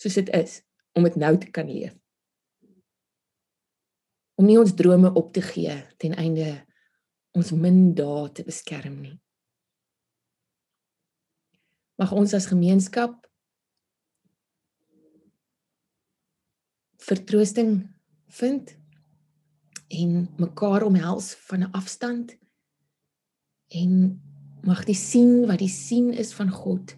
soos 0.00 0.16
dit 0.16 0.32
is 0.36 0.60
om 0.96 1.04
dit 1.04 1.20
nou 1.20 1.34
te 1.40 1.52
kan 1.52 1.68
leef. 1.68 1.92
Om 4.40 4.48
nie 4.48 4.58
ons 4.60 4.74
drome 4.76 5.12
op 5.12 5.32
te 5.36 5.44
gee 5.44 5.76
ten 6.00 6.16
einde 6.16 6.48
ons 7.36 7.52
min 7.52 7.92
dae 7.96 8.32
te 8.32 8.44
beskerm 8.44 9.00
nie. 9.04 9.16
Mag 12.00 12.12
ons 12.16 12.32
as 12.36 12.48
gemeenskap 12.48 13.20
vertroosting 17.06 17.86
vind 18.38 18.76
en 19.88 20.28
mekaar 20.36 20.82
omhels 20.82 21.34
van 21.48 21.62
'n 21.62 21.70
afstand 21.70 22.36
en 23.68 24.22
mag 24.62 24.84
die 24.84 24.98
sien 24.98 25.46
wat 25.46 25.58
die 25.58 25.70
sien 25.70 26.12
is 26.12 26.32
van 26.34 26.50
God 26.50 26.96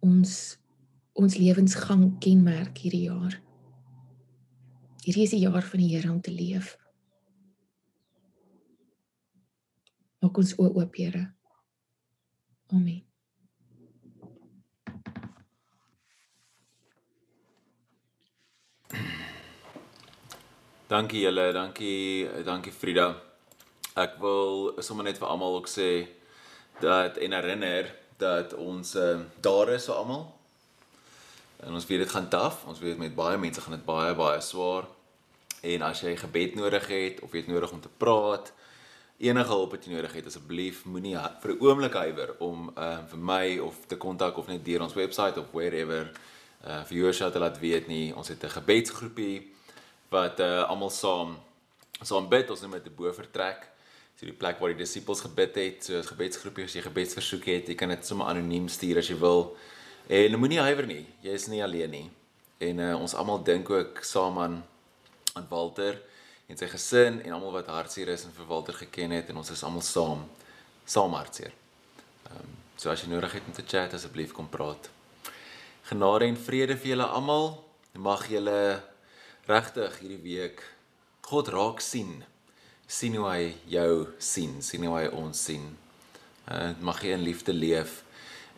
ons 0.00 0.58
ons 1.14 1.36
lewensgang 1.38 2.18
kenmerk 2.18 2.78
hierdie 2.82 3.06
jaar. 3.06 3.38
Hierdie 5.04 5.22
is 5.22 5.32
'n 5.32 5.44
jaar 5.46 5.62
van 5.62 5.80
die 5.80 5.88
Here 5.94 6.10
om 6.10 6.20
te 6.20 6.30
leef. 6.30 6.76
Maak 10.20 10.36
ons 10.36 10.58
oop, 10.58 10.94
Here. 10.96 11.34
Amen. 12.66 13.13
Dankie 20.84 21.22
julle, 21.22 21.52
dankie, 21.52 22.28
dankie 22.44 22.72
Frida. 22.72 23.06
Ek 23.96 24.18
wil 24.20 24.74
sommer 24.84 25.06
net 25.06 25.16
vir 25.16 25.30
almal 25.32 25.54
ook 25.56 25.68
sê 25.70 26.10
dat 26.76 27.16
en 27.24 27.32
herinner 27.32 27.88
dat 28.20 28.52
ons 28.60 28.90
uh, 29.00 29.22
daar 29.40 29.72
is 29.72 29.86
vir 29.88 29.96
almal. 29.96 30.26
En 31.64 31.78
ons 31.80 31.86
weet 31.88 32.04
dit 32.04 32.12
gaan 32.12 32.28
taaf. 32.28 32.66
Ons 32.68 32.82
weet 32.84 33.00
met 33.00 33.16
baie 33.16 33.40
mense 33.40 33.64
gaan 33.64 33.78
dit 33.78 33.86
baie 33.86 34.12
baie 34.18 34.42
swaar. 34.44 34.84
En 35.64 35.86
as 35.88 36.04
jy 36.04 36.12
gebed 36.20 36.60
nodig 36.60 36.90
het 36.92 37.24
of 37.24 37.32
jy 37.32 37.46
het 37.46 37.50
nodig 37.54 37.72
om 37.72 37.80
te 37.80 37.94
praat, 38.04 38.52
enige 39.24 39.54
hulp 39.56 39.72
wat 39.78 39.88
jy 39.88 39.96
nodig 39.96 40.20
het, 40.20 40.28
asseblief 40.28 40.84
moenie 40.84 41.16
vir 41.16 41.54
'n 41.56 41.64
oomblik 41.64 41.96
huiwer 41.96 42.36
om 42.44 42.68
uh, 42.76 43.00
vir 43.08 43.24
my 43.32 43.58
of 43.70 43.86
te 43.88 43.96
kontak 43.96 44.36
of 44.36 44.52
net 44.52 44.60
deur 44.60 44.84
ons 44.84 45.00
webwerf 45.00 45.40
of 45.40 45.48
wherever 45.56 46.12
uh, 46.60 46.84
vir 46.84 46.96
jou 46.98 47.12
shout 47.12 47.32
te 47.32 47.40
laat 47.40 47.56
weet 47.58 47.88
nie. 47.88 48.12
Ons 48.12 48.28
het 48.28 48.44
'n 48.44 48.58
gebedsgroepie 48.60 49.53
wat 50.14 50.40
uh 50.40 50.62
almal 50.70 50.92
saam 50.94 51.36
saam 52.02 52.28
bid, 52.30 52.50
ons 52.50 52.60
noem 52.62 52.78
dit 52.78 52.86
'n 52.86 52.96
bovertrek. 52.96 53.70
So 54.14 54.26
die 54.26 54.36
plek 54.42 54.60
waar 54.60 54.70
die 54.70 54.82
disippels 54.84 55.20
gebid 55.26 55.54
het, 55.54 55.84
so 55.84 55.98
'n 55.98 56.10
gebedsgroepie 56.12 56.64
as 56.64 56.74
jy 56.74 56.82
gebedsversoek 56.82 57.44
het, 57.44 57.68
jy 57.68 57.74
kan 57.74 57.88
dit 57.88 58.06
sommer 58.06 58.26
anoniem 58.26 58.68
stuur 58.68 58.98
as 58.98 59.08
jy 59.08 59.18
wil. 59.18 59.56
En 60.08 60.38
moenie 60.38 60.60
huiwer 60.60 60.86
nie. 60.86 61.06
Jy 61.22 61.32
is 61.32 61.46
nie 61.46 61.62
alleen 61.64 61.90
nie. 61.90 62.10
En 62.58 62.78
uh, 62.78 63.00
ons 63.00 63.14
almal 63.14 63.42
dink 63.42 63.70
ook 63.70 64.04
saam 64.04 64.38
aan 64.38 64.64
aan 65.34 65.46
Walter 65.48 65.98
en 66.46 66.56
sy 66.56 66.68
gesin 66.68 67.22
en 67.24 67.32
almal 67.32 67.52
wat 67.52 67.66
hartseer 67.66 68.08
is 68.08 68.24
en 68.24 68.32
vir 68.36 68.46
Walter 68.46 68.74
geken 68.74 69.10
het 69.10 69.28
en 69.28 69.36
ons 69.36 69.50
is 69.50 69.62
almal 69.62 69.82
saam 69.82 70.28
saam 70.84 71.12
hartseer. 71.12 71.52
Ehm 72.28 72.40
um, 72.40 72.52
so 72.76 72.90
as 72.90 73.02
jy 73.02 73.08
nodig 73.08 73.32
het 73.32 73.42
om 73.46 73.52
te 73.52 73.64
chat 73.66 73.94
asseblief 73.94 74.32
kom 74.32 74.48
praat. 74.48 74.90
Genade 75.90 76.24
en 76.26 76.36
vrede 76.36 76.76
vir 76.76 76.88
julle 76.94 77.06
almal. 77.06 77.64
Mag 77.94 78.28
julle 78.28 78.82
regtig 79.46 79.98
hierdie 80.00 80.22
week 80.22 80.62
God 81.28 81.48
raak 81.48 81.80
sien. 81.80 82.24
sien 82.86 83.14
hoe 83.16 83.28
hy 83.30 83.54
jou 83.72 84.06
sien, 84.20 84.58
sien 84.62 84.82
hoe 84.84 84.98
hy 84.98 85.06
ons 85.08 85.38
sien. 85.46 85.62
Uh, 86.44 86.74
mag 86.84 87.00
jy 87.00 87.14
in 87.16 87.24
liefde 87.24 87.52
leef 87.52 88.02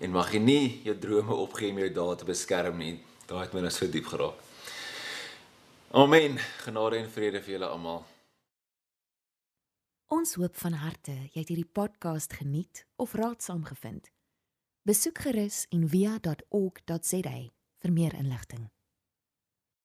en 0.03 0.11
mag 0.11 0.33
jy 0.35 0.41
nie 0.43 0.65
jou 0.85 0.97
drome 0.99 1.35
opgee 1.35 1.71
om 1.71 1.79
jou 1.79 1.89
dae 1.95 2.17
te 2.19 2.27
beskerm 2.27 2.79
nie. 2.83 2.97
Daai 3.31 3.45
het 3.45 3.55
my 3.55 3.63
nou 3.63 3.71
so 3.71 3.87
diep 3.87 4.11
geraak. 4.11 4.43
Amen. 5.95 6.39
Genade 6.67 6.99
en 6.99 7.11
vrede 7.11 7.41
vir 7.41 7.57
julle 7.57 7.71
almal. 7.71 8.03
Ons 10.11 10.37
hoop 10.39 10.59
van 10.59 10.77
harte 10.83 11.15
jy 11.15 11.41
het 11.41 11.49
hierdie 11.51 11.71
podcast 11.79 12.35
geniet 12.35 12.85
of 12.99 13.15
raadsaam 13.15 13.65
gevind. 13.67 14.11
Besoek 14.87 15.23
gerus 15.25 15.65
en 15.71 15.89
via.ok.za 15.91 17.37
vir 17.83 17.93
meer 17.93 18.15
inligting. 18.15 18.71